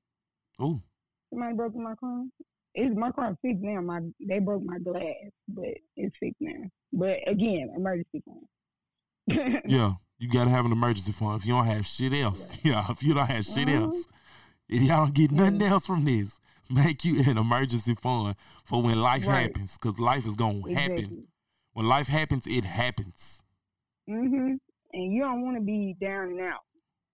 Ooh, 0.63 0.81
Somebody 1.31 1.55
broke 1.55 1.75
in 1.75 1.83
my 1.83 1.95
car. 1.97 2.25
It's 2.75 2.97
my 2.97 3.11
car 3.13 3.37
fixed 3.43 3.63
now. 3.63 3.81
My 3.81 4.01
they 4.21 4.39
broke 4.39 4.63
my 4.65 4.79
glass, 4.79 5.05
but 5.49 5.65
it's 5.97 6.17
fixed 6.21 6.41
now. 6.41 6.69
But 6.93 7.17
again, 7.27 7.71
emergency 7.77 8.23
fund. 8.25 9.63
yeah, 9.67 9.93
you 10.19 10.29
gotta 10.31 10.51
have 10.51 10.65
an 10.65 10.73
emergency 10.73 11.13
fund 11.13 11.41
if 11.41 11.47
you 11.47 11.53
don't 11.55 11.67
have 11.67 11.87
shit 11.87 12.13
else. 12.15 12.57
Yeah, 12.65 12.87
if 12.91 13.03
you 13.03 13.15
don't 13.15 13.27
have 13.27 13.45
shit 13.45 13.69
Mhm. 13.69 13.83
else, 13.83 14.07
if 14.69 14.83
y'all 14.83 15.05
don't 15.07 15.15
get 15.15 15.31
nothing 15.33 15.63
else 15.63 15.87
from 15.87 16.05
this, 16.05 16.41
make 16.71 17.05
you 17.05 17.23
an 17.29 17.39
emergency 17.39 17.95
fund 17.95 18.37
for 18.65 18.83
when 18.83 19.01
life 19.01 19.27
Right. 19.27 19.43
happens. 19.49 19.77
Cause 19.79 19.99
life 19.99 20.27
is 20.27 20.37
gonna 20.37 20.75
happen. 20.75 21.29
When 21.73 21.87
life 21.87 22.09
happens, 22.09 22.47
it 22.47 22.65
happens. 22.65 23.43
Mhm. 24.09 24.59
And 24.93 25.13
you 25.13 25.21
don't 25.23 25.43
want 25.43 25.57
to 25.57 25.63
be 25.63 25.95
down 26.01 26.29
and 26.31 26.41
out, 26.41 26.61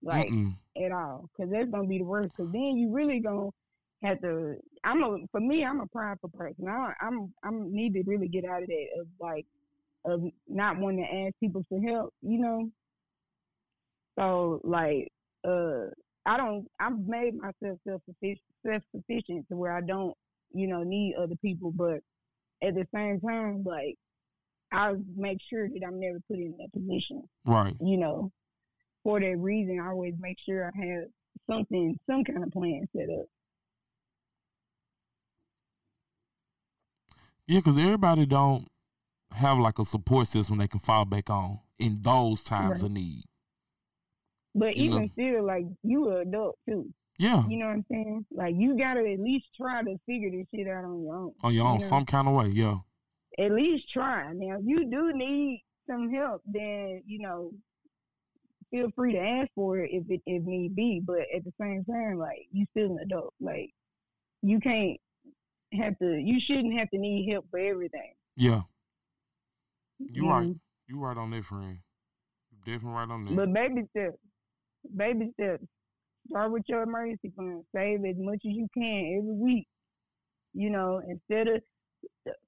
like 0.02 0.28
Mm-mm. 0.28 0.54
at 0.82 0.92
all, 0.92 1.28
because 1.36 1.50
that's 1.52 1.70
gonna 1.70 1.88
be 1.88 1.98
the 1.98 2.04
worst. 2.04 2.30
Because 2.36 2.52
then 2.52 2.76
you 2.76 2.92
really 2.92 3.20
gonna 3.20 3.50
have 4.02 4.20
to. 4.20 4.56
I'm 4.84 5.02
a 5.02 5.18
for 5.32 5.40
me, 5.40 5.64
I'm 5.64 5.80
a 5.80 5.86
prideful 5.86 6.30
person. 6.30 6.68
I, 6.68 6.92
I'm 7.00 7.32
I'm 7.42 7.72
need 7.72 7.94
to 7.94 8.02
really 8.04 8.28
get 8.28 8.44
out 8.44 8.62
of 8.62 8.68
that 8.68 8.86
of 9.00 9.06
like 9.20 9.46
of 10.04 10.22
not 10.46 10.78
wanting 10.78 11.04
to 11.04 11.14
ask 11.26 11.34
people 11.40 11.64
for 11.68 11.80
help. 11.80 12.12
You 12.22 12.38
know. 12.38 12.70
So 14.18 14.60
like, 14.62 15.08
uh, 15.46 15.86
I 16.26 16.36
don't. 16.36 16.66
I've 16.80 16.98
made 16.98 17.34
myself 17.36 17.78
self 17.86 18.02
sufficient, 18.06 19.48
to 19.48 19.56
where 19.56 19.76
I 19.76 19.80
don't, 19.80 20.16
you 20.52 20.66
know, 20.66 20.82
need 20.82 21.16
other 21.20 21.36
people. 21.42 21.70
But 21.70 22.00
at 22.62 22.74
the 22.74 22.86
same 22.94 23.20
time, 23.20 23.62
like, 23.64 23.96
I 24.72 24.94
make 25.16 25.38
sure 25.50 25.68
that 25.68 25.80
I'm 25.86 26.00
never 26.00 26.18
put 26.28 26.38
in 26.38 26.56
that 26.58 26.72
position 26.72 27.28
Right. 27.44 27.74
you 27.80 27.96
know, 27.96 28.32
for 29.02 29.20
that 29.20 29.36
reason, 29.38 29.78
I 29.80 29.88
always 29.88 30.14
make 30.18 30.38
sure 30.46 30.72
I 30.74 30.78
have 30.86 31.04
something, 31.48 31.98
some 32.06 32.24
kind 32.24 32.42
of 32.42 32.50
plan 32.50 32.88
set 32.96 33.08
up. 33.10 33.26
Yeah, 37.46 37.58
because 37.58 37.76
everybody 37.76 38.24
don't 38.24 38.68
have 39.32 39.58
like 39.58 39.78
a 39.78 39.84
support 39.84 40.26
system 40.26 40.58
they 40.58 40.68
can 40.68 40.80
fall 40.80 41.04
back 41.04 41.28
on 41.28 41.60
in 41.78 42.00
those 42.02 42.42
times 42.42 42.80
Right. 42.80 42.86
of 42.86 42.92
need. 42.92 43.24
But 44.54 44.76
You 44.76 44.90
know. 44.90 44.96
even 44.96 45.10
still, 45.12 45.44
like 45.46 45.64
you 45.82 46.10
an 46.10 46.28
adult 46.28 46.58
too. 46.68 46.92
Yeah, 47.18 47.46
You 47.48 47.58
know 47.58 47.66
what 47.66 47.72
I'm 47.74 47.86
saying? 47.90 48.26
Like 48.32 48.54
you 48.56 48.76
gotta 48.76 49.00
at 49.00 49.20
least 49.20 49.46
try 49.56 49.82
to 49.82 49.96
figure 50.04 50.30
this 50.30 50.46
shit 50.54 50.66
out 50.68 50.84
on 50.84 51.02
your 51.02 51.14
own. 51.16 51.32
on 51.42 51.54
your 51.54 51.66
own, 51.66 51.74
you 51.74 51.80
know? 51.80 51.88
some 51.88 52.04
kind 52.06 52.26
of 52.28 52.34
way. 52.34 52.48
Yeah, 52.48 52.78
At 53.38 53.52
least 53.52 53.92
try. 53.92 54.32
Now, 54.32 54.56
if 54.58 54.62
you 54.64 54.90
do 54.90 55.12
need 55.16 55.64
some 55.88 56.10
help, 56.12 56.42
then 56.46 57.02
you 57.06 57.20
know, 57.20 57.52
feel 58.70 58.90
free 58.96 59.12
to 59.12 59.18
ask 59.20 59.48
for 59.54 59.78
it 59.78 59.90
if 59.92 60.10
it 60.10 60.22
if 60.26 60.42
need 60.44 60.74
be. 60.74 61.00
But 61.04 61.20
at 61.34 61.44
the 61.44 61.52
same 61.60 61.84
time, 61.84 62.18
like 62.18 62.48
you 62.50 62.66
still 62.72 62.92
an 62.92 62.98
adult. 63.02 63.32
Like 63.40 63.70
you 64.42 64.58
can't 64.60 64.98
have 65.72 65.96
to. 66.00 66.16
You 66.18 66.40
shouldn't 66.44 66.76
have 66.78 66.90
to 66.90 66.98
need 66.98 67.30
help 67.30 67.46
for 67.50 67.58
everything. 67.60 68.14
yeah. 68.36 68.62
You 70.00 70.28
right. 70.28 70.48
Mhm. 70.48 70.58
You 70.88 70.98
right 70.98 71.16
on 71.16 71.30
that, 71.30 71.44
friend. 71.44 71.78
You 72.50 72.58
definitely 72.58 72.98
right 72.98 73.08
on 73.08 73.24
that. 73.26 73.36
But 73.36 73.52
baby 73.52 73.86
steps, 73.90 74.16
baby 74.96 75.30
steps. 75.34 75.64
Start 76.30 76.52
with 76.52 76.62
your 76.66 76.82
emergency 76.82 77.32
fund. 77.36 77.64
Save 77.74 78.04
as 78.04 78.16
much 78.18 78.40
as 78.46 78.52
you 78.52 78.66
can 78.74 79.18
every 79.18 79.34
week. 79.34 79.66
You 80.54 80.70
know, 80.70 81.02
instead 81.06 81.48
of 81.48 81.62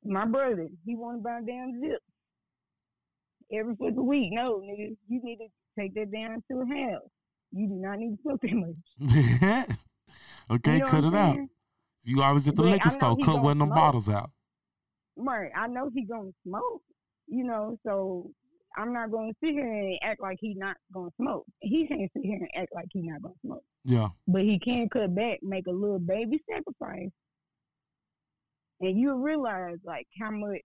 my 0.04 0.24
brother, 0.24 0.68
he 0.84 0.96
want 0.96 1.18
to 1.18 1.22
buy 1.22 1.38
a 1.38 1.42
damn 1.42 1.80
zip 1.80 2.00
every 3.52 3.74
fucking 3.74 4.06
week. 4.06 4.30
No, 4.32 4.60
nigga, 4.60 4.96
you 5.08 5.20
need 5.22 5.38
to 5.38 5.46
take 5.78 5.94
that 5.94 6.12
down 6.12 6.42
to 6.50 6.60
a 6.60 6.76
half. 6.76 7.02
You 7.52 7.68
do 7.68 7.74
not 7.74 7.98
need 7.98 8.16
to 8.16 8.22
smoke 8.22 8.40
that 8.42 8.52
much. 8.52 9.76
okay, 10.50 10.74
you 10.74 10.78
know 10.80 10.86
cut 10.86 11.04
it 11.04 11.14
out. 11.14 11.38
You 12.04 12.22
always 12.22 12.46
at 12.46 12.56
the 12.56 12.62
but 12.62 12.70
liquor 12.70 12.90
store, 12.90 13.16
cut 13.24 13.42
one 13.42 13.52
of 13.52 13.58
them 13.58 13.68
bottles 13.70 14.08
out. 14.08 14.30
Right, 15.16 15.50
I 15.56 15.66
know 15.66 15.90
he 15.94 16.04
gonna 16.04 16.30
smoke. 16.46 16.82
You 17.26 17.44
know, 17.44 17.78
so 17.84 18.30
I'm 18.76 18.92
not 18.92 19.10
gonna 19.10 19.32
sit 19.42 19.50
here 19.50 19.72
and 19.72 19.98
act 20.02 20.20
like 20.20 20.38
he 20.40 20.54
not 20.54 20.76
gonna 20.92 21.10
smoke. 21.16 21.46
He 21.60 21.86
can't 21.86 22.10
sit 22.12 22.24
here 22.24 22.38
and 22.38 22.62
act 22.62 22.74
like 22.74 22.86
he 22.92 23.02
not 23.02 23.22
gonna 23.22 23.34
smoke. 23.44 23.64
Yeah. 23.84 24.08
But 24.28 24.42
he 24.42 24.58
can 24.62 24.88
cut 24.88 25.14
back, 25.14 25.38
make 25.42 25.66
a 25.66 25.72
little 25.72 25.98
baby 25.98 26.42
sacrifice, 26.48 27.10
and 28.80 28.98
you 28.98 29.14
realize 29.14 29.78
like 29.84 30.06
how 30.20 30.30
much 30.30 30.60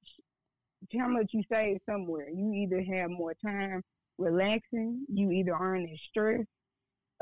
how 0.98 1.08
much 1.08 1.28
you 1.32 1.44
save 1.52 1.78
somewhere. 1.90 2.30
You 2.30 2.54
either 2.54 2.84
have 2.98 3.10
more 3.10 3.34
time 3.46 3.82
relaxing, 4.18 5.06
you 5.12 5.32
either 5.32 5.56
aren't 5.56 5.90
as 5.90 6.00
stressed. 6.10 6.48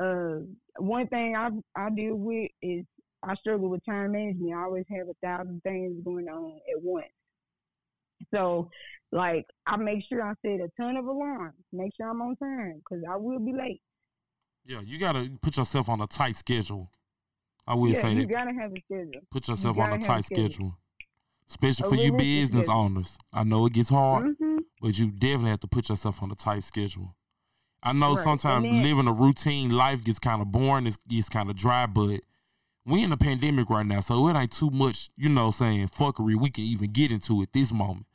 Uh, 0.02 0.46
one 0.78 1.08
thing 1.08 1.36
I 1.36 1.50
I 1.76 1.90
deal 1.90 2.16
with 2.16 2.50
is 2.62 2.86
I 3.22 3.36
struggle 3.36 3.70
with 3.70 3.86
time 3.86 4.14
management. 4.14 4.54
I 4.54 4.64
always 4.64 4.86
have 4.90 5.08
a 5.10 5.14
thousand 5.22 5.62
things 5.64 6.04
going 6.04 6.28
on 6.30 6.60
at 6.74 6.82
once. 6.82 7.06
So, 8.34 8.70
like, 9.12 9.46
I 9.66 9.78
make 9.78 10.04
sure 10.08 10.22
I 10.22 10.34
set 10.42 10.60
a 10.60 10.70
ton 10.80 10.98
of 10.98 11.06
alarms. 11.06 11.56
Make 11.72 11.92
sure 11.98 12.10
I'm 12.10 12.22
on 12.22 12.36
time 12.38 12.82
because 12.88 13.04
I 13.10 13.16
will 13.16 13.40
be 13.40 13.54
late. 13.54 13.82
Yeah, 14.66 14.82
you 14.86 15.00
gotta 15.00 15.30
put 15.42 15.58
yourself 15.58 15.90
on 15.90 16.02
a 16.02 16.08
tight 16.08 16.36
schedule. 16.36 16.92
I 17.66 17.76
will 17.76 17.90
yeah, 17.90 18.02
say 18.02 18.10
you 18.10 18.16
that. 18.16 18.22
You 18.22 18.28
gotta 18.28 18.54
have 18.54 18.72
a 18.72 18.82
schedule. 18.86 19.22
Put 19.32 19.48
yourself 19.48 19.78
you 19.78 19.84
on 19.84 19.94
a 19.94 20.04
tight 20.04 20.26
schedule. 20.26 20.50
schedule. 20.50 20.78
Especially 21.50 21.88
a 21.88 21.90
for 21.90 21.96
you 21.96 22.12
business 22.14 22.66
schedule. 22.66 22.82
owners. 22.82 23.18
I 23.34 23.44
know 23.44 23.66
it 23.66 23.74
gets 23.74 23.90
hard, 23.90 24.28
mm-hmm. 24.28 24.58
but 24.82 24.98
you 24.98 25.12
definitely 25.12 25.52
have 25.52 25.62
to 25.62 25.68
put 25.68 25.90
yourself 25.90 26.22
on 26.22 26.32
a 26.32 26.36
tight 26.36 26.64
schedule. 26.64 27.16
I 27.82 27.94
know 27.94 28.16
right. 28.16 28.24
sometimes 28.24 28.64
then, 28.64 28.84
living 28.84 29.08
a 29.08 29.14
routine 29.14 29.72
life 29.72 30.04
gets 30.04 30.20
kind 30.20 30.42
of 30.42 30.52
boring, 30.52 30.86
it 30.86 30.98
gets 31.08 31.30
kind 31.30 31.50
of 31.50 31.56
dry, 31.56 31.86
but 31.86 32.20
we 32.86 33.04
in 33.04 33.12
a 33.12 33.18
pandemic 33.18 33.70
right 33.70 33.86
now, 33.86 34.02
so 34.02 34.28
it 34.28 34.36
ain't 34.36 34.52
too 34.52 34.70
much, 34.70 35.10
you 35.16 35.30
know, 35.30 35.52
saying 35.52 35.88
fuckery 35.88 36.40
we 36.40 36.50
can 36.50 36.64
even 36.64 36.92
get 36.92 37.12
into 37.12 37.42
at 37.42 37.54
this 37.54 37.72
moment. 37.72 38.06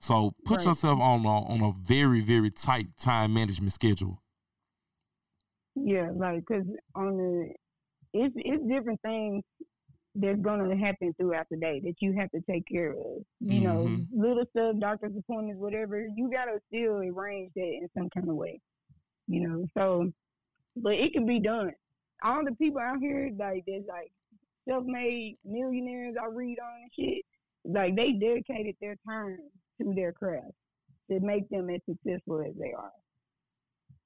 So 0.00 0.34
put 0.44 0.58
right. 0.58 0.66
yourself 0.66 0.98
on 0.98 1.24
a, 1.24 1.28
on 1.28 1.60
a 1.62 1.72
very 1.72 2.20
very 2.20 2.50
tight 2.50 2.88
time 2.98 3.34
management 3.34 3.72
schedule. 3.72 4.22
Yeah, 5.74 6.10
like 6.14 6.40
because 6.46 6.66
on 6.94 7.16
the 7.16 7.52
it's 8.12 8.34
it's 8.36 8.66
different 8.66 9.00
things 9.02 9.44
that's 10.14 10.40
gonna 10.40 10.76
happen 10.76 11.14
throughout 11.18 11.46
the 11.50 11.56
day 11.56 11.80
that 11.84 11.94
you 12.00 12.14
have 12.18 12.30
to 12.30 12.40
take 12.50 12.64
care 12.66 12.92
of. 12.92 13.22
You 13.40 13.60
mm-hmm. 13.60 13.64
know, 13.64 14.00
little 14.12 14.44
stuff, 14.50 14.76
doctor's 14.80 15.16
appointments, 15.16 15.60
whatever. 15.60 16.00
You 16.16 16.30
gotta 16.30 16.60
still 16.68 16.96
arrange 16.96 17.52
that 17.54 17.62
in 17.62 17.88
some 17.96 18.08
kind 18.10 18.28
of 18.28 18.34
way. 18.34 18.60
You 19.28 19.48
know, 19.48 19.66
so 19.76 20.10
but 20.76 20.94
it 20.94 21.12
can 21.12 21.26
be 21.26 21.40
done. 21.40 21.72
All 22.24 22.44
the 22.44 22.54
people 22.56 22.80
out 22.80 22.98
here 23.00 23.30
like 23.38 23.64
there's 23.66 23.84
like 23.86 24.10
self-made 24.68 25.36
millionaires 25.44 26.16
I 26.20 26.26
read 26.26 26.58
on 26.58 26.82
and 26.82 26.90
shit. 26.98 27.24
Like 27.64 27.96
they 27.96 28.12
dedicated 28.12 28.76
their 28.80 28.96
time 29.06 29.38
to 29.80 29.92
their 29.94 30.12
craft 30.12 30.52
to 31.10 31.20
make 31.20 31.48
them 31.48 31.70
as 31.70 31.80
successful 31.88 32.40
as 32.40 32.54
they 32.58 32.72
are. 32.76 32.92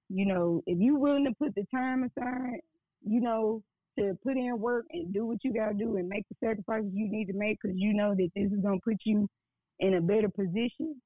You 0.09 0.27
know, 0.27 0.63
if 0.67 0.79
you're 0.79 0.99
willing 0.99 1.25
to 1.25 1.35
put 1.39 1.55
the 1.55 1.65
time 1.75 2.05
aside, 2.05 2.61
you 3.05 3.21
know, 3.21 3.63
to 3.99 4.17
put 4.25 4.37
in 4.37 4.59
work 4.59 4.87
and 4.91 5.13
do 5.13 5.27
what 5.27 5.39
you 5.43 5.53
got 5.53 5.69
to 5.69 5.75
do 5.75 5.97
and 5.97 6.09
make 6.09 6.25
the 6.29 6.37
sacrifices 6.47 6.91
you 6.93 7.11
need 7.11 7.27
to 7.27 7.35
make 7.35 7.59
because 7.63 7.77
you 7.79 7.95
know 7.95 8.15
that 8.15 8.31
this 8.35 8.51
is 8.51 8.63
going 8.63 8.81
to 8.81 8.85
put 8.85 8.97
you 9.05 9.29
in 9.81 9.95
a 9.95 10.01
better 10.01 10.29
position, 10.29 11.01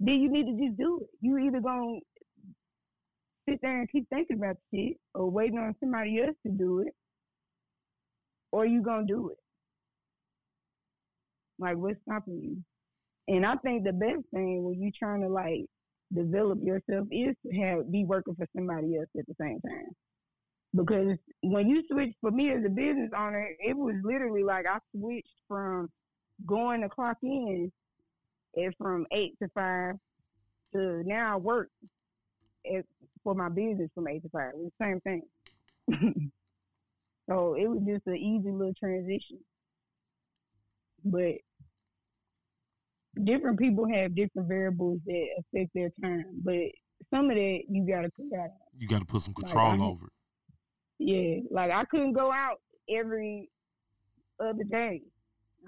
then 0.00 0.16
you 0.16 0.30
need 0.30 0.46
to 0.46 0.66
just 0.66 0.76
do 0.76 1.00
it. 1.02 1.08
You 1.20 1.38
either 1.38 1.60
going 1.60 2.00
to 2.00 2.52
sit 3.48 3.60
there 3.62 3.78
and 3.78 3.90
keep 3.90 4.08
thinking 4.08 4.36
about 4.36 4.56
the 4.72 4.88
shit 4.88 4.96
or 5.14 5.30
waiting 5.30 5.58
on 5.58 5.74
somebody 5.80 6.20
else 6.20 6.36
to 6.46 6.52
do 6.52 6.80
it, 6.80 6.94
or 8.50 8.66
you 8.66 8.82
going 8.82 9.06
to 9.06 9.12
do 9.12 9.30
it. 9.30 9.38
Like, 11.58 11.76
what's 11.76 12.00
stopping 12.02 12.40
you? 12.42 12.56
And 13.28 13.46
I 13.46 13.56
think 13.56 13.84
the 13.84 13.92
best 13.92 14.24
thing 14.32 14.64
when 14.64 14.80
you 14.80 14.88
are 14.88 14.98
trying 14.98 15.22
to 15.22 15.28
like 15.28 15.66
develop 16.14 16.58
yourself 16.62 17.06
is 17.10 17.34
to 17.46 17.60
have 17.60 17.90
be 17.90 18.04
working 18.04 18.34
for 18.34 18.46
somebody 18.54 18.96
else 18.96 19.08
at 19.18 19.26
the 19.26 19.34
same 19.40 19.60
time. 19.60 19.90
Because 20.74 21.18
when 21.42 21.68
you 21.68 21.82
switch 21.90 22.14
for 22.20 22.30
me 22.30 22.50
as 22.50 22.64
a 22.64 22.70
business 22.70 23.10
owner, 23.16 23.48
it 23.58 23.76
was 23.76 23.94
literally 24.02 24.42
like 24.42 24.66
I 24.66 24.78
switched 24.96 25.28
from 25.46 25.90
going 26.46 26.80
to 26.80 26.88
clock 26.88 27.18
in 27.22 27.70
at 28.56 28.76
from 28.78 29.06
eight 29.12 29.36
to 29.42 29.48
five 29.54 29.94
to 30.72 31.02
now 31.04 31.34
I 31.34 31.36
work 31.36 31.68
at, 32.66 32.84
for 33.22 33.34
my 33.34 33.48
business 33.48 33.90
from 33.94 34.08
eight 34.08 34.22
to 34.22 34.28
five. 34.30 34.52
It 34.54 34.58
was 34.58 34.70
the 34.78 34.84
same 34.84 35.00
thing. 35.00 35.22
so 37.28 37.54
it 37.54 37.68
was 37.68 37.80
just 37.86 38.06
an 38.06 38.16
easy 38.16 38.50
little 38.50 38.74
transition. 38.74 39.38
But 41.04 41.38
different 43.24 43.58
people 43.58 43.86
have 43.92 44.14
different 44.14 44.48
variables 44.48 45.00
that 45.06 45.26
affect 45.38 45.70
their 45.74 45.90
time, 46.02 46.24
but 46.44 46.54
some 47.10 47.30
of 47.30 47.36
that 47.36 47.60
you 47.68 47.86
gotta 47.86 48.08
put 48.10 48.38
out. 48.38 48.50
You 48.78 48.88
gotta 48.88 49.04
put 49.04 49.22
some 49.22 49.34
control 49.34 49.70
like, 49.70 49.80
over 49.80 50.06
it. 50.06 50.12
Yeah, 50.98 51.40
like 51.50 51.70
I 51.70 51.84
couldn't 51.84 52.12
go 52.12 52.32
out 52.32 52.60
every 52.88 53.50
other 54.40 54.64
day. 54.64 55.02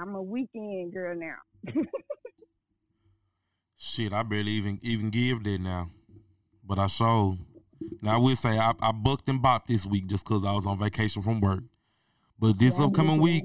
I'm 0.00 0.14
a 0.14 0.22
weekend 0.22 0.92
girl 0.92 1.16
now. 1.16 1.72
Shit, 3.76 4.12
I 4.12 4.22
barely 4.22 4.52
even 4.52 4.78
even 4.82 5.10
give 5.10 5.44
that 5.44 5.60
now, 5.60 5.90
but 6.64 6.78
I 6.78 6.86
showed. 6.86 7.38
Now 8.00 8.14
I 8.14 8.16
will 8.16 8.36
say 8.36 8.58
I, 8.58 8.72
I 8.80 8.92
booked 8.92 9.28
and 9.28 9.42
bopped 9.42 9.66
this 9.66 9.84
week 9.84 10.06
just 10.06 10.24
because 10.24 10.44
I 10.44 10.52
was 10.52 10.66
on 10.66 10.78
vacation 10.78 11.22
from 11.22 11.40
work. 11.40 11.64
But 12.38 12.58
this 12.58 12.78
yeah, 12.78 12.86
upcoming 12.86 13.20
week, 13.20 13.44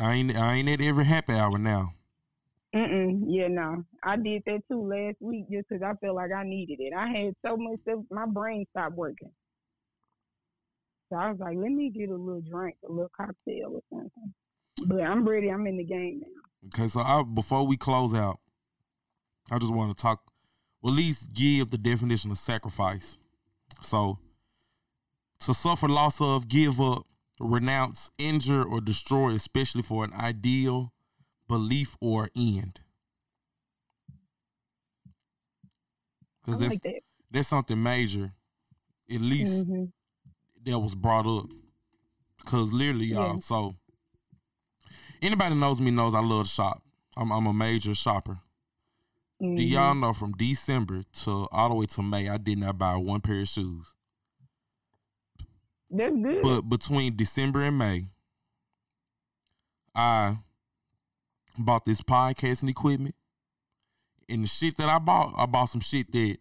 I 0.00 0.14
ain't 0.14 0.36
I 0.36 0.54
ain't 0.54 0.68
at 0.68 0.80
every 0.80 1.04
happy 1.04 1.34
hour 1.34 1.58
now. 1.58 1.92
Mm-mm, 2.74 3.22
yeah, 3.28 3.46
no. 3.48 3.84
I 4.02 4.16
did 4.16 4.42
that 4.46 4.62
too 4.68 4.82
last 4.82 5.16
week 5.20 5.46
just 5.50 5.68
because 5.68 5.82
I 5.82 5.94
felt 6.04 6.16
like 6.16 6.32
I 6.36 6.42
needed 6.44 6.80
it. 6.80 6.92
I 6.96 7.06
had 7.06 7.34
so 7.46 7.56
much 7.56 7.78
stuff, 7.82 8.00
my 8.10 8.26
brain 8.26 8.66
stopped 8.70 8.96
working. 8.96 9.30
So 11.08 11.16
I 11.16 11.30
was 11.30 11.38
like, 11.38 11.56
let 11.56 11.70
me 11.70 11.90
get 11.90 12.08
a 12.08 12.16
little 12.16 12.40
drink, 12.40 12.76
a 12.88 12.90
little 12.90 13.10
cocktail 13.16 13.74
or 13.74 13.82
something. 13.90 14.34
But 14.86 15.02
I'm 15.02 15.28
ready. 15.28 15.50
I'm 15.50 15.66
in 15.66 15.76
the 15.76 15.84
game 15.84 16.22
now. 16.22 16.68
Okay, 16.74 16.88
so 16.88 17.00
I, 17.00 17.22
before 17.22 17.64
we 17.64 17.76
close 17.76 18.14
out, 18.14 18.40
I 19.50 19.58
just 19.58 19.72
want 19.72 19.96
to 19.96 20.02
talk, 20.02 20.22
well, 20.82 20.92
at 20.92 20.96
least 20.96 21.32
give 21.32 21.70
the 21.70 21.78
definition 21.78 22.30
of 22.30 22.38
sacrifice. 22.38 23.18
So, 23.82 24.18
to 25.40 25.54
suffer 25.54 25.88
loss 25.88 26.20
of, 26.20 26.48
give 26.48 26.80
up, 26.80 27.04
renounce, 27.38 28.10
injure, 28.18 28.64
or 28.64 28.80
destroy, 28.80 29.34
especially 29.34 29.82
for 29.82 30.04
an 30.04 30.12
ideal, 30.14 30.93
belief 31.48 31.96
or 32.00 32.30
end. 32.36 32.80
Because 36.44 36.60
that's, 36.60 36.74
like 36.74 36.82
that. 36.82 37.00
that's 37.30 37.48
something 37.48 37.82
major, 37.82 38.32
at 39.10 39.20
least 39.20 39.66
mm-hmm. 39.66 39.84
that 40.64 40.78
was 40.78 40.94
brought 40.94 41.26
up. 41.26 41.46
Because 42.38 42.72
literally, 42.72 43.06
y'all, 43.06 43.34
yeah. 43.34 43.40
so 43.40 43.74
anybody 45.22 45.54
knows 45.54 45.80
me 45.80 45.90
knows 45.90 46.14
I 46.14 46.20
love 46.20 46.44
to 46.44 46.50
shop. 46.50 46.82
I'm, 47.16 47.32
I'm 47.32 47.46
a 47.46 47.52
major 47.52 47.94
shopper. 47.94 48.38
Mm-hmm. 49.42 49.56
Do 49.56 49.62
y'all 49.62 49.94
know 49.94 50.12
from 50.12 50.32
December 50.32 51.02
to 51.22 51.48
all 51.50 51.70
the 51.70 51.74
way 51.74 51.86
to 51.86 52.02
May, 52.02 52.28
I 52.28 52.36
did 52.36 52.58
not 52.58 52.78
buy 52.78 52.96
one 52.96 53.20
pair 53.20 53.40
of 53.40 53.48
shoes. 53.48 53.86
That's 55.90 56.14
good. 56.14 56.42
But 56.42 56.62
between 56.62 57.16
December 57.16 57.62
and 57.62 57.78
May, 57.78 58.08
I 59.94 60.38
bought 61.58 61.84
this 61.84 62.00
podcasting 62.00 62.70
equipment. 62.70 63.14
And 64.28 64.44
the 64.44 64.48
shit 64.48 64.76
that 64.78 64.88
I 64.88 64.98
bought, 64.98 65.34
I 65.36 65.46
bought 65.46 65.66
some 65.66 65.80
shit 65.80 66.10
that, 66.12 66.38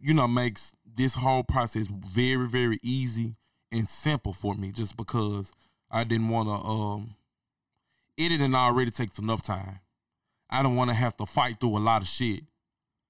you 0.00 0.14
know, 0.14 0.28
makes 0.28 0.72
this 0.96 1.14
whole 1.14 1.42
process 1.42 1.86
very, 1.88 2.46
very 2.46 2.78
easy 2.82 3.36
and 3.72 3.88
simple 3.90 4.32
for 4.32 4.54
me 4.54 4.72
just 4.72 4.96
because 4.96 5.50
I 5.90 6.04
didn't 6.04 6.28
want 6.28 6.48
to, 6.48 6.68
um, 6.68 7.16
editing 8.18 8.54
already 8.54 8.90
takes 8.90 9.18
enough 9.18 9.42
time. 9.42 9.80
I 10.50 10.62
don't 10.62 10.76
want 10.76 10.90
to 10.90 10.94
have 10.94 11.16
to 11.18 11.26
fight 11.26 11.60
through 11.60 11.76
a 11.76 11.80
lot 11.80 12.02
of 12.02 12.08
shit. 12.08 12.44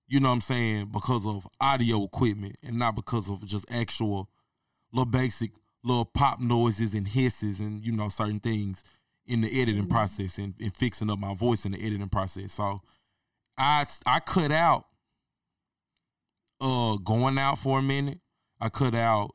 You 0.08 0.20
know 0.20 0.28
what 0.28 0.36
I'm 0.36 0.40
saying? 0.40 0.86
Because 0.92 1.26
of 1.26 1.46
audio 1.60 2.04
equipment 2.04 2.56
and 2.62 2.78
not 2.78 2.96
because 2.96 3.28
of 3.28 3.44
just 3.44 3.66
actual 3.70 4.28
little 4.92 5.04
basic 5.04 5.52
little 5.84 6.06
pop 6.06 6.40
noises 6.40 6.94
and 6.94 7.06
hisses 7.06 7.60
and, 7.60 7.84
you 7.84 7.92
know, 7.92 8.08
certain 8.08 8.40
things 8.40 8.82
in 9.28 9.42
the 9.42 9.60
editing 9.60 9.82
mm-hmm. 9.82 9.92
process 9.92 10.38
and, 10.38 10.54
and 10.58 10.74
fixing 10.74 11.10
up 11.10 11.18
my 11.18 11.34
voice 11.34 11.64
in 11.64 11.72
the 11.72 11.78
editing 11.78 12.08
process. 12.08 12.54
So 12.54 12.80
I 13.56 13.86
I 14.06 14.20
cut 14.20 14.50
out 14.50 14.86
uh 16.60 16.96
going 16.96 17.38
out 17.38 17.58
for 17.58 17.78
a 17.78 17.82
minute. 17.82 18.18
I 18.60 18.70
cut 18.70 18.94
out 18.94 19.34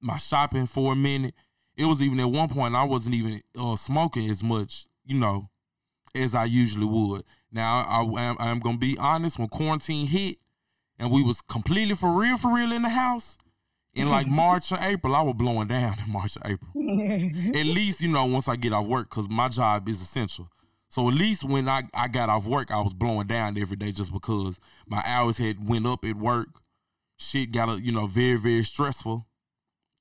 my 0.00 0.16
shopping 0.16 0.66
for 0.66 0.92
a 0.92 0.96
minute. 0.96 1.34
It 1.76 1.84
was 1.84 2.02
even 2.02 2.18
at 2.18 2.30
one 2.30 2.48
point 2.48 2.74
I 2.74 2.82
wasn't 2.84 3.14
even 3.14 3.40
uh, 3.56 3.76
smoking 3.76 4.28
as 4.28 4.42
much, 4.42 4.86
you 5.04 5.16
know, 5.16 5.50
as 6.14 6.34
I 6.34 6.46
usually 6.46 6.86
would. 6.86 7.22
Now 7.52 7.84
I 7.88 8.00
am 8.02 8.36
I'm 8.40 8.58
gonna 8.58 8.78
be 8.78 8.96
honest. 8.98 9.38
When 9.38 9.48
quarantine 9.48 10.06
hit, 10.06 10.38
and 10.98 11.10
we 11.10 11.22
was 11.22 11.40
completely 11.42 11.94
for 11.94 12.10
real, 12.10 12.36
for 12.36 12.52
real 12.52 12.72
in 12.72 12.82
the 12.82 12.88
house, 12.88 13.38
in 13.98 14.08
like 14.08 14.26
March 14.28 14.72
or 14.72 14.78
April, 14.80 15.14
I 15.14 15.22
was 15.22 15.34
blowing 15.34 15.68
down 15.68 15.96
in 16.04 16.12
March 16.12 16.36
or 16.36 16.50
April. 16.50 16.70
at 17.54 17.66
least 17.66 18.00
you 18.00 18.08
know 18.08 18.24
once 18.24 18.48
I 18.48 18.56
get 18.56 18.72
off 18.72 18.86
work, 18.86 19.10
cause 19.10 19.28
my 19.28 19.48
job 19.48 19.88
is 19.88 20.00
essential. 20.00 20.48
So 20.90 21.06
at 21.08 21.14
least 21.14 21.44
when 21.44 21.68
I, 21.68 21.82
I 21.92 22.08
got 22.08 22.30
off 22.30 22.46
work, 22.46 22.70
I 22.70 22.80
was 22.80 22.94
blowing 22.94 23.26
down 23.26 23.58
every 23.58 23.76
day 23.76 23.92
just 23.92 24.12
because 24.12 24.58
my 24.86 25.02
hours 25.04 25.36
had 25.36 25.68
went 25.68 25.86
up 25.86 26.04
at 26.04 26.16
work. 26.16 26.48
Shit 27.18 27.50
got 27.50 27.68
a, 27.68 27.80
you 27.80 27.92
know 27.92 28.06
very 28.06 28.38
very 28.38 28.64
stressful 28.64 29.26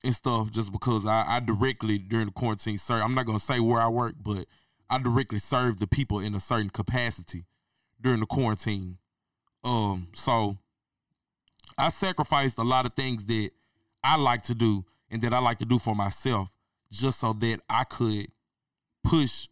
and 0.03 0.13
stuff 0.13 0.51
just 0.51 0.71
because 0.71 1.05
I, 1.05 1.25
I 1.27 1.39
directly 1.39 1.97
during 1.97 2.27
the 2.27 2.31
quarantine 2.31 2.77
serve. 2.77 3.01
I'm 3.01 3.15
not 3.15 3.25
gonna 3.25 3.39
say 3.39 3.59
where 3.59 3.81
I 3.81 3.87
work, 3.87 4.15
but 4.21 4.45
I 4.89 4.99
directly 4.99 5.39
serve 5.39 5.79
the 5.79 5.87
people 5.87 6.19
in 6.19 6.35
a 6.35 6.39
certain 6.39 6.69
capacity 6.69 7.45
during 7.99 8.19
the 8.19 8.25
quarantine. 8.25 8.99
Um, 9.63 10.07
so 10.13 10.57
I 11.77 11.89
sacrificed 11.89 12.57
a 12.57 12.63
lot 12.63 12.85
of 12.85 12.93
things 12.93 13.25
that 13.25 13.51
I 14.03 14.15
like 14.17 14.43
to 14.43 14.55
do 14.55 14.85
and 15.09 15.21
that 15.21 15.33
I 15.33 15.39
like 15.39 15.59
to 15.59 15.65
do 15.65 15.79
for 15.79 15.95
myself 15.95 16.51
just 16.91 17.19
so 17.19 17.33
that 17.33 17.59
I 17.69 17.83
could 17.83 18.27
push 19.03 19.47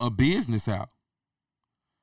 a 0.00 0.10
business 0.10 0.68
out. 0.68 0.90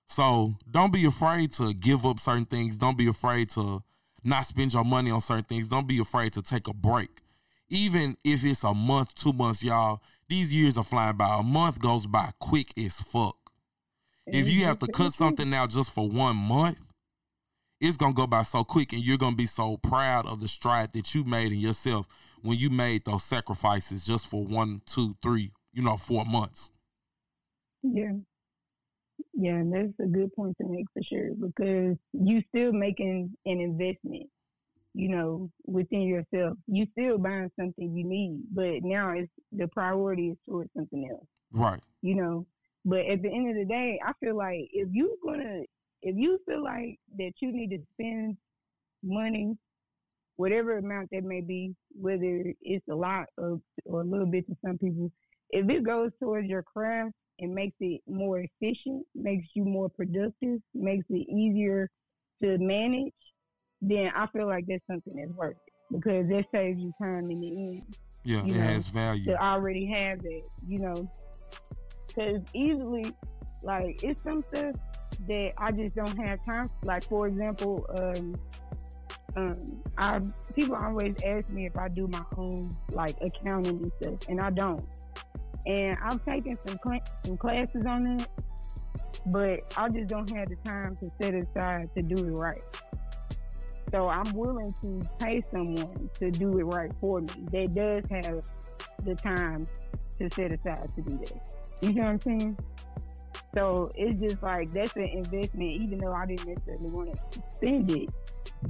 So 0.08 0.56
don't 0.70 0.92
be 0.92 1.06
afraid 1.06 1.52
to 1.54 1.74
give 1.74 2.06
up 2.06 2.20
certain 2.20 2.46
things. 2.46 2.78
Don't 2.78 2.98
be 2.98 3.08
afraid 3.08 3.50
to 3.52 3.84
not 4.24 4.46
spend 4.46 4.74
your 4.74 4.84
money 4.84 5.12
on 5.12 5.22
certain 5.22 5.44
things. 5.44 5.68
Don't 5.68 5.88
be 5.88 6.00
afraid 6.00 6.34
to 6.34 6.42
take 6.42 6.68
a 6.68 6.74
break. 6.74 7.22
Even 7.70 8.18
if 8.24 8.44
it's 8.44 8.64
a 8.64 8.74
month, 8.74 9.14
two 9.14 9.34
months, 9.34 9.62
y'all, 9.64 10.02
these 10.28 10.52
years 10.52 10.78
are 10.78 10.84
flying 10.84 11.16
by. 11.16 11.40
A 11.40 11.44
month 11.44 11.80
goes 11.80 12.08
by 12.08 12.32
quick 12.40 12.74
as 12.78 13.00
fuck. 13.00 13.36
If 14.26 14.48
you 14.48 14.66
have 14.66 14.78
to 14.80 14.88
cut 14.88 15.08
mm-hmm. 15.08 15.24
something 15.24 15.54
out 15.54 15.70
just 15.70 15.92
for 15.92 16.08
one 16.08 16.36
month, 16.36 16.82
it's 17.80 17.98
gonna 17.98 18.14
go 18.14 18.28
by 18.28 18.44
so 18.44 18.64
quick 18.64 18.94
and 18.94 19.04
you're 19.04 19.18
gonna 19.18 19.36
be 19.36 19.46
so 19.46 19.78
proud 19.78 20.26
of 20.26 20.42
the 20.42 20.48
stride 20.48 20.94
that 20.94 21.16
you 21.16 21.24
made 21.24 21.52
in 21.52 21.60
yourself 21.60 22.08
when 22.42 22.58
you 22.58 22.70
made 22.70 23.06
those 23.06 23.24
sacrifices 23.24 24.06
just 24.06 24.28
for 24.28 24.44
one, 24.44 24.82
two, 24.86 25.16
three, 25.22 25.52
you 25.74 25.82
know, 25.82 25.98
four 25.98 26.26
months. 26.26 26.72
Yeah. 27.84 28.14
Yeah, 29.34 29.56
and 29.56 29.74
that's 29.74 30.00
a 30.02 30.12
good 30.12 30.34
point 30.36 30.58
to 30.62 30.68
make 30.68 30.86
for 30.94 31.02
sure 31.04 31.30
because 31.40 31.98
you 32.14 32.42
still 32.50 32.74
making 32.74 33.32
an 33.46 33.60
investment, 33.60 34.30
you 34.94 35.10
know, 35.10 35.50
within 35.66 36.02
yourself. 36.02 36.58
You 36.68 36.86
still 36.92 37.18
buying 37.18 37.52
something 37.58 37.96
you 37.96 38.06
need, 38.06 38.42
but 38.52 38.84
now 38.84 39.12
it's 39.12 39.32
the 39.52 39.68
priority 39.68 40.30
is 40.30 40.38
towards 40.48 40.70
something 40.76 41.08
else. 41.10 41.26
Right. 41.52 41.82
You 42.02 42.16
know. 42.16 42.46
But 42.86 43.00
at 43.00 43.22
the 43.22 43.30
end 43.30 43.50
of 43.50 43.56
the 43.56 43.66
day, 43.66 44.00
I 44.06 44.14
feel 44.20 44.38
like 44.38 44.70
if 44.72 44.88
you're 44.92 45.10
gonna 45.24 45.64
if 46.02 46.16
you 46.18 46.40
feel 46.48 46.64
like 46.64 46.98
that 47.18 47.34
you 47.42 47.52
need 47.52 47.70
to 47.70 47.80
spend 47.94 48.38
money, 49.04 49.56
whatever 50.38 50.78
amount 50.78 51.10
that 51.12 51.24
may 51.24 51.42
be, 51.42 51.76
whether 52.00 52.54
it's 52.62 52.88
a 52.90 52.96
lot 52.96 53.28
or, 53.38 53.60
or 53.86 54.02
a 54.02 54.06
little 54.06 54.26
bit 54.26 54.48
to 54.48 54.56
some 54.66 54.78
people, 54.78 55.12
if 55.50 55.70
it 55.70 55.84
goes 55.84 56.12
towards 56.20 56.48
your 56.48 56.64
craft 56.64 57.14
and 57.40 57.54
makes 57.54 57.76
it 57.80 58.02
more 58.08 58.40
efficient, 58.40 59.06
makes 59.16 59.48
you 59.56 59.66
more 59.66 59.90
productive, 59.90 60.60
makes 60.74 61.06
it 61.10 61.28
easier 61.30 61.90
to 62.42 62.58
manage, 62.58 63.14
then 63.82 64.12
I 64.16 64.28
feel 64.28 64.48
like 64.48 64.66
that's 64.68 64.86
something 64.88 65.16
that's 65.16 65.32
worth 65.32 65.56
it 65.68 65.74
because 65.92 66.28
that 66.30 66.46
saves 66.54 66.80
you 66.80 66.94
time 67.02 67.32
in 67.32 67.42
the 67.42 67.48
end. 67.48 67.96
Yeah, 68.24 68.40
it 68.40 68.48
know, 68.48 68.60
has 68.60 68.88
value. 68.88 69.26
To 69.26 69.44
already 69.44 69.86
have 69.88 70.22
that, 70.22 70.50
you 70.68 70.80
know, 70.80 71.10
because 72.08 72.42
easily, 72.54 73.14
like, 73.64 74.04
it's 74.04 74.22
some 74.22 74.42
stuff 74.44 74.76
that 75.28 75.54
I 75.58 75.72
just 75.72 75.96
don't 75.96 76.18
have 76.18 76.44
time. 76.44 76.70
Like, 76.84 77.04
for 77.04 77.28
example, 77.28 77.86
um, 77.98 78.36
um, 79.36 79.82
I 79.98 80.22
people 80.56 80.76
always 80.76 81.16
ask 81.24 81.48
me 81.50 81.68
if 81.68 81.78
I 81.78 81.88
do 81.88 82.08
my 82.08 82.24
own 82.38 82.68
like 82.92 83.16
accounting 83.22 83.78
and 83.78 83.92
stuff, 84.00 84.28
and 84.28 84.42
I 84.42 84.50
don't 84.50 84.84
and 85.66 85.98
I've 86.02 86.24
taken 86.26 86.58
some 86.58 86.78
cl- 86.84 87.04
some 87.24 87.38
classes 87.38 87.86
on 87.86 88.20
it, 88.20 88.28
but 89.28 89.60
I 89.78 89.90
just 89.90 90.08
don't 90.08 90.30
have 90.36 90.50
the 90.50 90.56
time 90.58 90.98
to 90.98 91.12
set 91.22 91.34
aside 91.34 91.90
to 91.96 92.02
do 92.02 92.16
it 92.16 92.32
right. 92.32 92.58
So 93.92 94.08
I'm 94.08 94.32
willing 94.34 94.72
to 94.82 95.08
pay 95.20 95.42
someone 95.52 96.10
to 96.20 96.32
do 96.32 96.58
it 96.60 96.64
right 96.64 96.92
for 97.00 97.22
me. 97.22 97.28
That 97.52 97.74
does 97.74 98.04
have 98.12 98.46
the 99.04 99.16
time 99.16 99.68
to 100.20 100.30
set 100.32 100.54
aside 100.54 100.90
to 100.96 101.02
do 101.02 101.18
that. 101.18 101.48
You 101.82 101.94
know 101.94 102.04
what 102.04 102.10
I'm 102.10 102.22
saying? 102.22 102.58
So 103.54 103.90
it's 103.96 104.20
just 104.20 104.44
like 104.44 104.72
that's 104.72 104.96
an 104.96 105.06
investment, 105.06 105.70
even 105.82 105.98
though 105.98 106.14
I 106.14 106.26
didn't 106.26 106.48
necessarily 106.48 106.94
want 106.94 107.14
to 107.14 107.42
spend 107.52 107.90
it 107.90 108.10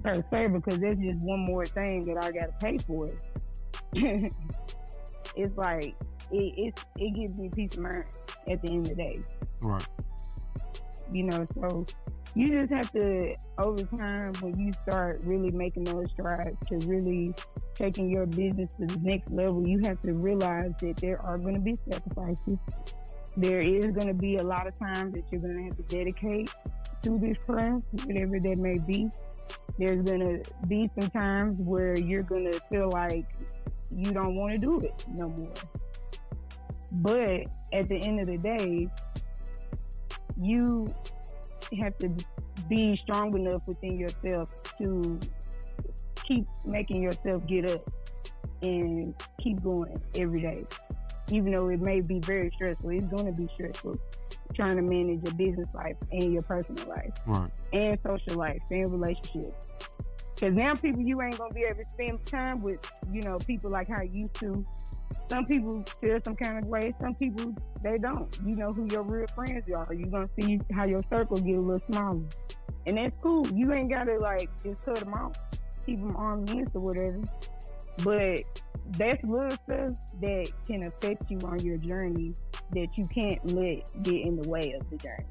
per 0.03 0.23
se, 0.31 0.47
because 0.47 0.79
that's 0.79 0.99
just 0.99 1.21
one 1.23 1.39
more 1.39 1.65
thing 1.65 2.03
that 2.03 2.17
I 2.17 2.31
got 2.31 2.59
to 2.59 2.65
pay 2.65 2.77
for. 2.77 3.11
it's 5.35 5.57
like 5.57 5.95
it, 6.31 6.53
it 6.57 6.85
it 6.97 7.13
gives 7.13 7.37
me 7.37 7.49
peace 7.49 7.73
of 7.73 7.79
mind 7.79 8.05
at 8.47 8.61
the 8.61 8.69
end 8.69 8.89
of 8.89 8.97
the 8.97 9.03
day. 9.03 9.19
Right. 9.61 9.85
You 11.11 11.23
know, 11.23 11.45
so 11.55 11.85
you 12.35 12.59
just 12.59 12.71
have 12.71 12.91
to 12.93 13.35
over 13.57 13.83
time 13.97 14.33
when 14.35 14.57
you 14.59 14.71
start 14.73 15.19
really 15.23 15.51
making 15.51 15.85
those 15.85 16.09
strides 16.11 16.57
to 16.67 16.77
really 16.87 17.33
taking 17.73 18.09
your 18.09 18.25
business 18.25 18.73
to 18.75 18.85
the 18.85 18.99
next 19.01 19.31
level, 19.31 19.67
you 19.67 19.79
have 19.79 19.99
to 20.01 20.13
realize 20.13 20.71
that 20.81 20.97
there 20.97 21.19
are 21.21 21.37
going 21.37 21.55
to 21.55 21.61
be 21.61 21.75
sacrifices. 21.89 22.57
There 23.37 23.61
is 23.61 23.93
going 23.93 24.07
to 24.07 24.13
be 24.13 24.37
a 24.37 24.43
lot 24.43 24.67
of 24.67 24.77
time 24.77 25.11
that 25.11 25.23
you're 25.31 25.41
going 25.41 25.53
to 25.53 25.63
have 25.63 25.77
to 25.77 25.83
dedicate 25.83 26.49
to 27.03 27.17
this 27.17 27.37
craft, 27.45 27.85
whatever 28.05 28.37
that 28.39 28.57
may 28.57 28.77
be. 28.77 29.09
There's 29.77 30.01
going 30.01 30.19
to 30.19 30.67
be 30.67 30.89
some 30.99 31.09
times 31.11 31.61
where 31.63 31.97
you're 31.97 32.23
going 32.23 32.51
to 32.51 32.59
feel 32.61 32.89
like 32.89 33.27
you 33.95 34.11
don't 34.11 34.35
want 34.35 34.53
to 34.53 34.59
do 34.59 34.79
it 34.81 35.05
no 35.07 35.29
more. 35.29 35.53
But 36.91 37.43
at 37.71 37.87
the 37.87 37.95
end 37.95 38.19
of 38.19 38.27
the 38.27 38.37
day, 38.37 38.89
you 40.37 40.93
have 41.79 41.97
to 41.99 42.09
be 42.67 42.95
strong 42.97 43.35
enough 43.37 43.67
within 43.67 43.97
yourself 43.97 44.51
to 44.79 45.19
keep 46.23 46.45
making 46.65 47.01
yourself 47.01 47.45
get 47.47 47.69
up 47.69 47.81
and 48.61 49.13
keep 49.39 49.61
going 49.63 49.99
every 50.15 50.41
day. 50.41 50.63
Even 51.31 51.51
though 51.51 51.67
it 51.69 51.79
may 51.79 52.01
be 52.01 52.19
very 52.19 52.51
stressful, 52.55 52.89
it's 52.91 53.07
going 53.07 53.25
to 53.25 53.31
be 53.31 53.47
stressful 53.53 53.99
trying 54.55 54.75
to 54.75 54.81
manage 54.81 55.23
your 55.23 55.33
business 55.35 55.73
life 55.75 55.95
and 56.11 56.33
your 56.33 56.41
personal 56.41 56.83
life 56.89 57.13
right. 57.27 57.51
and 57.71 57.99
social 57.99 58.33
life 58.35 58.59
and 58.71 58.91
relationships. 58.91 59.67
Because 60.35 60.55
now 60.55 60.73
people 60.73 61.01
you 61.01 61.21
ain't 61.21 61.37
going 61.37 61.51
to 61.51 61.55
be 61.55 61.63
able 61.63 61.75
to 61.75 61.83
spend 61.83 62.25
time 62.25 62.61
with, 62.61 62.79
you 63.11 63.21
know, 63.21 63.37
people 63.39 63.69
like 63.69 63.87
how 63.87 64.01
you 64.01 64.21
used 64.21 64.35
to 64.35 64.65
some 65.29 65.45
people 65.45 65.83
feel 66.01 66.19
some 66.23 66.35
kind 66.35 66.57
of 66.57 66.65
way. 66.65 66.93
Some 66.99 67.13
people 67.13 67.53
they 67.83 67.97
don't. 67.99 68.35
You 68.43 68.55
know 68.55 68.69
who 68.69 68.91
your 68.91 69.03
real 69.03 69.27
friends 69.27 69.69
are. 69.69 69.93
You're 69.93 70.09
gonna 70.09 70.27
see 70.39 70.59
how 70.73 70.85
your 70.85 71.03
circle 71.09 71.37
get 71.37 71.55
a 71.55 71.61
little 71.61 71.79
smaller, 71.79 72.23
and 72.87 72.97
that's 72.97 73.15
cool. 73.21 73.47
You 73.53 73.71
ain't 73.71 73.91
gotta 73.91 74.17
like 74.17 74.49
just 74.63 74.83
cut 74.85 74.99
them 74.99 75.13
off, 75.13 75.37
keep 75.85 75.99
them 75.99 76.15
arm's 76.15 76.51
length 76.51 76.75
or 76.75 76.81
whatever. 76.81 77.21
But 78.03 78.43
that's 78.97 79.23
little 79.23 79.51
stuff 79.51 79.97
that 80.21 80.52
can 80.65 80.83
affect 80.83 81.29
you 81.29 81.37
on 81.43 81.60
your 81.60 81.77
journey 81.77 82.33
that 82.71 82.97
you 82.97 83.06
can't 83.08 83.43
let 83.45 83.89
get 84.04 84.21
in 84.21 84.41
the 84.41 84.47
way 84.47 84.73
of 84.73 84.89
the 84.89 84.97
journey. 84.97 85.25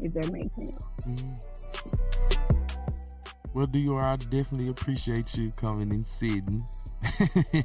If 0.00 0.14
that 0.14 0.32
makes 0.32 0.54
sense. 0.56 0.78
Mm-hmm. 1.06 1.34
Well, 3.54 3.66
do 3.66 3.98
I 3.98 4.16
definitely 4.16 4.68
appreciate 4.68 5.36
you 5.36 5.50
coming 5.52 5.90
and 5.90 6.06
sitting 6.06 6.64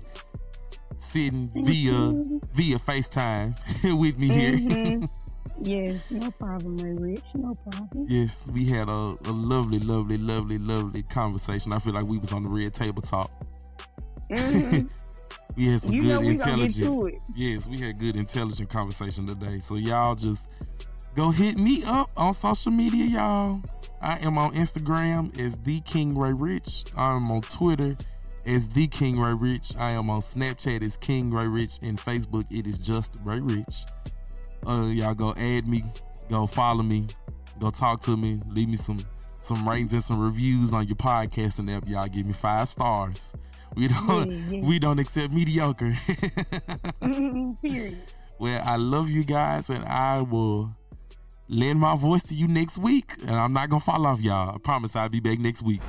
sitting 0.99 1.49
via 1.53 2.11
via 2.53 2.77
FaceTime 2.77 3.55
with 3.99 4.17
me 4.17 4.27
here. 4.27 4.57
Mm-hmm. 4.57 5.05
yes, 5.61 6.11
no 6.11 6.31
problem, 6.31 6.77
Ray 6.77 6.93
Rich. 6.93 7.23
No 7.35 7.53
problem. 7.53 8.05
Yes, 8.07 8.47
we 8.53 8.65
had 8.65 8.89
a, 8.89 8.91
a 9.25 9.31
lovely, 9.31 9.79
lovely, 9.79 10.17
lovely, 10.17 10.57
lovely 10.57 11.03
conversation. 11.03 11.73
I 11.73 11.79
feel 11.79 11.93
like 11.93 12.05
we 12.05 12.17
was 12.17 12.31
on 12.31 12.43
the 12.43 12.49
red 12.49 12.73
table 12.73 13.01
talk. 13.01 13.31
Mm-hmm. 14.31 14.87
we 15.57 15.67
had 15.67 15.81
some 15.81 15.93
you 15.93 16.01
good 16.01 16.25
intelligent. 16.25 17.23
Yes, 17.35 17.67
we 17.67 17.77
had 17.79 17.99
good 17.99 18.15
intelligent 18.15 18.69
conversation 18.69 19.27
today. 19.27 19.59
So 19.59 19.75
y'all 19.75 20.15
just 20.15 20.51
go 21.15 21.31
hit 21.31 21.57
me 21.57 21.83
up 21.85 22.09
on 22.17 22.33
social 22.33 22.71
media, 22.71 23.05
y'all. 23.05 23.61
I 24.01 24.19
am 24.19 24.37
on 24.37 24.53
Instagram 24.53 25.37
as 25.39 25.55
the 25.57 25.81
King 25.81 26.17
Ray 26.17 26.33
Rich. 26.33 26.85
I'm 26.95 27.31
on 27.31 27.41
Twitter 27.41 27.97
as 28.45 28.69
the 28.69 28.87
King 28.87 29.19
Ray 29.19 29.33
Rich. 29.33 29.75
I 29.77 29.91
am 29.91 30.09
on 30.09 30.21
Snapchat 30.21 30.83
as 30.83 30.97
King 30.97 31.31
Ray 31.31 31.47
Rich 31.47 31.79
and 31.81 31.99
Facebook 31.99 32.49
it 32.51 32.67
is 32.67 32.77
just 32.79 33.17
Ray 33.23 33.39
Rich. 33.39 33.85
Uh, 34.65 34.87
y'all 34.87 35.13
go 35.13 35.33
add 35.37 35.67
me, 35.67 35.83
go 36.29 36.47
follow 36.47 36.83
me, 36.83 37.07
go 37.59 37.69
talk 37.69 38.01
to 38.01 38.17
me, 38.17 38.39
leave 38.53 38.67
me 38.69 38.75
some 38.77 38.99
some 39.35 39.67
ratings 39.67 39.93
and 39.93 40.03
some 40.03 40.19
reviews 40.19 40.73
on 40.73 40.85
your 40.87 40.97
podcasting 40.97 41.73
app. 41.75 41.87
Y'all 41.87 42.07
give 42.07 42.25
me 42.25 42.33
five 42.33 42.67
stars. 42.67 43.31
We 43.75 43.87
don't 43.87 44.29
Yeah, 44.31 44.37
yeah. 44.57 44.65
we 44.67 44.79
don't 44.79 44.99
accept 44.99 45.31
mediocre. 45.31 45.93
Period. 47.61 47.97
well, 48.39 48.61
I 48.65 48.75
love 48.75 49.09
you 49.09 49.23
guys 49.23 49.69
and 49.69 49.85
I 49.85 50.21
will 50.21 50.69
lend 51.47 51.79
my 51.79 51.95
voice 51.95 52.23
to 52.23 52.35
you 52.35 52.47
next 52.47 52.77
week. 52.77 53.13
And 53.21 53.31
I'm 53.31 53.53
not 53.53 53.69
gonna 53.69 53.79
fall 53.79 54.05
off 54.05 54.19
y'all. 54.19 54.55
I 54.55 54.57
promise 54.57 54.95
I'll 54.95 55.07
be 55.09 55.19
back 55.21 55.39
next 55.39 55.61
week. 55.61 55.81